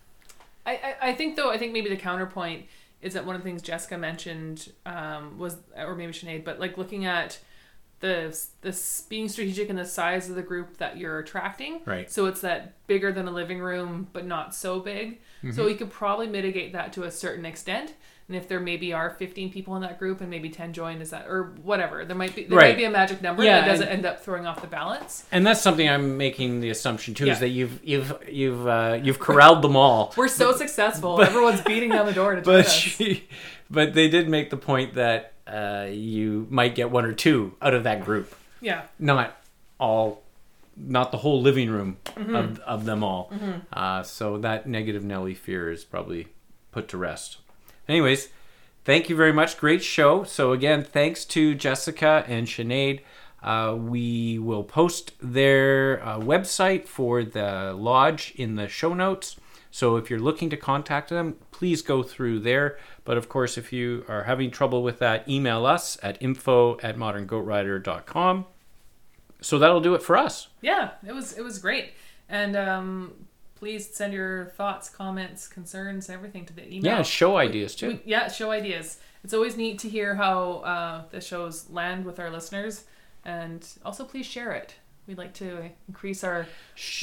[0.66, 2.66] I, I, I think though I think maybe the counterpoint
[3.02, 6.78] is that one of the things Jessica mentioned um, was or maybe Sinead, but like
[6.78, 7.40] looking at
[8.02, 11.82] the this being strategic in the size of the group that you're attracting.
[11.86, 12.12] Right.
[12.12, 15.20] So it's that bigger than a living room, but not so big.
[15.54, 17.96] So you could probably mitigate that to a certain extent.
[18.28, 21.10] And if there maybe are 15 people in that group and maybe 10 join, is
[21.10, 22.06] that or whatever?
[22.06, 22.70] There might be there Right.
[22.70, 25.26] might be a magic number Yeah, that doesn't and- end up throwing off the balance.
[25.32, 27.34] And that's something I'm making the assumption too Yeah.
[27.34, 30.14] is that you've you've you've uh, you've corralled them all.
[30.18, 31.22] We're so successful.
[31.22, 32.72] Everyone's beating down the door to join but us.
[32.72, 33.28] she,
[33.72, 37.74] but they did make the point that uh, you might get one or two out
[37.74, 38.84] of that group, Yeah.
[39.00, 39.38] not
[39.80, 40.24] all,
[40.78, 42.36] not the whole living room Mm-hmm.
[42.36, 43.32] of, of them all.
[43.74, 46.28] Uh, so that negative Nelly fear is probably
[46.72, 47.38] put to rest.
[47.88, 48.30] Anyways,
[48.86, 49.58] thank you very much.
[49.58, 50.24] Great show.
[50.24, 53.02] So again, thanks to Jessica and Sinead.
[53.44, 59.36] Uh, we will post their uh, website for the lodge in the show notes.
[59.74, 62.78] So if you're looking to contact them, please go through there.
[63.06, 66.98] But of course, if you are having trouble with that, email us at info at
[66.98, 68.46] moderngoatrider.com.
[69.42, 70.50] So that'll do it for us.
[70.62, 71.94] Yeah, it was it was great.
[72.30, 73.14] And um,
[73.56, 76.98] please send your thoughts, comments, concerns, everything to the email.
[76.98, 77.88] Yeah, show ideas too.
[77.88, 79.00] We- yeah, show ideas.
[79.24, 82.86] It's always neat to hear how uh, the shows land with our listeners,
[83.24, 84.76] and also please share it.
[85.08, 86.46] We'd like to increase our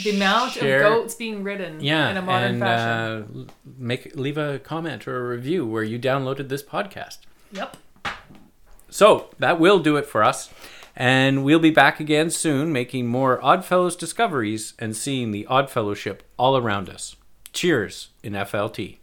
[0.03, 3.49] the amount Share- of goats being ridden yeah, in a modern and fashion.
[3.49, 7.18] Uh, make leave a comment or a review where you downloaded this podcast.
[7.53, 7.76] yep.
[8.90, 10.51] So that will do it for us.
[10.96, 16.22] And we'll be back again soon making more Oddfellows discoveries and seeing the Odd Fellowship
[16.38, 17.14] all around us.
[17.53, 18.99] Cheers in FLT.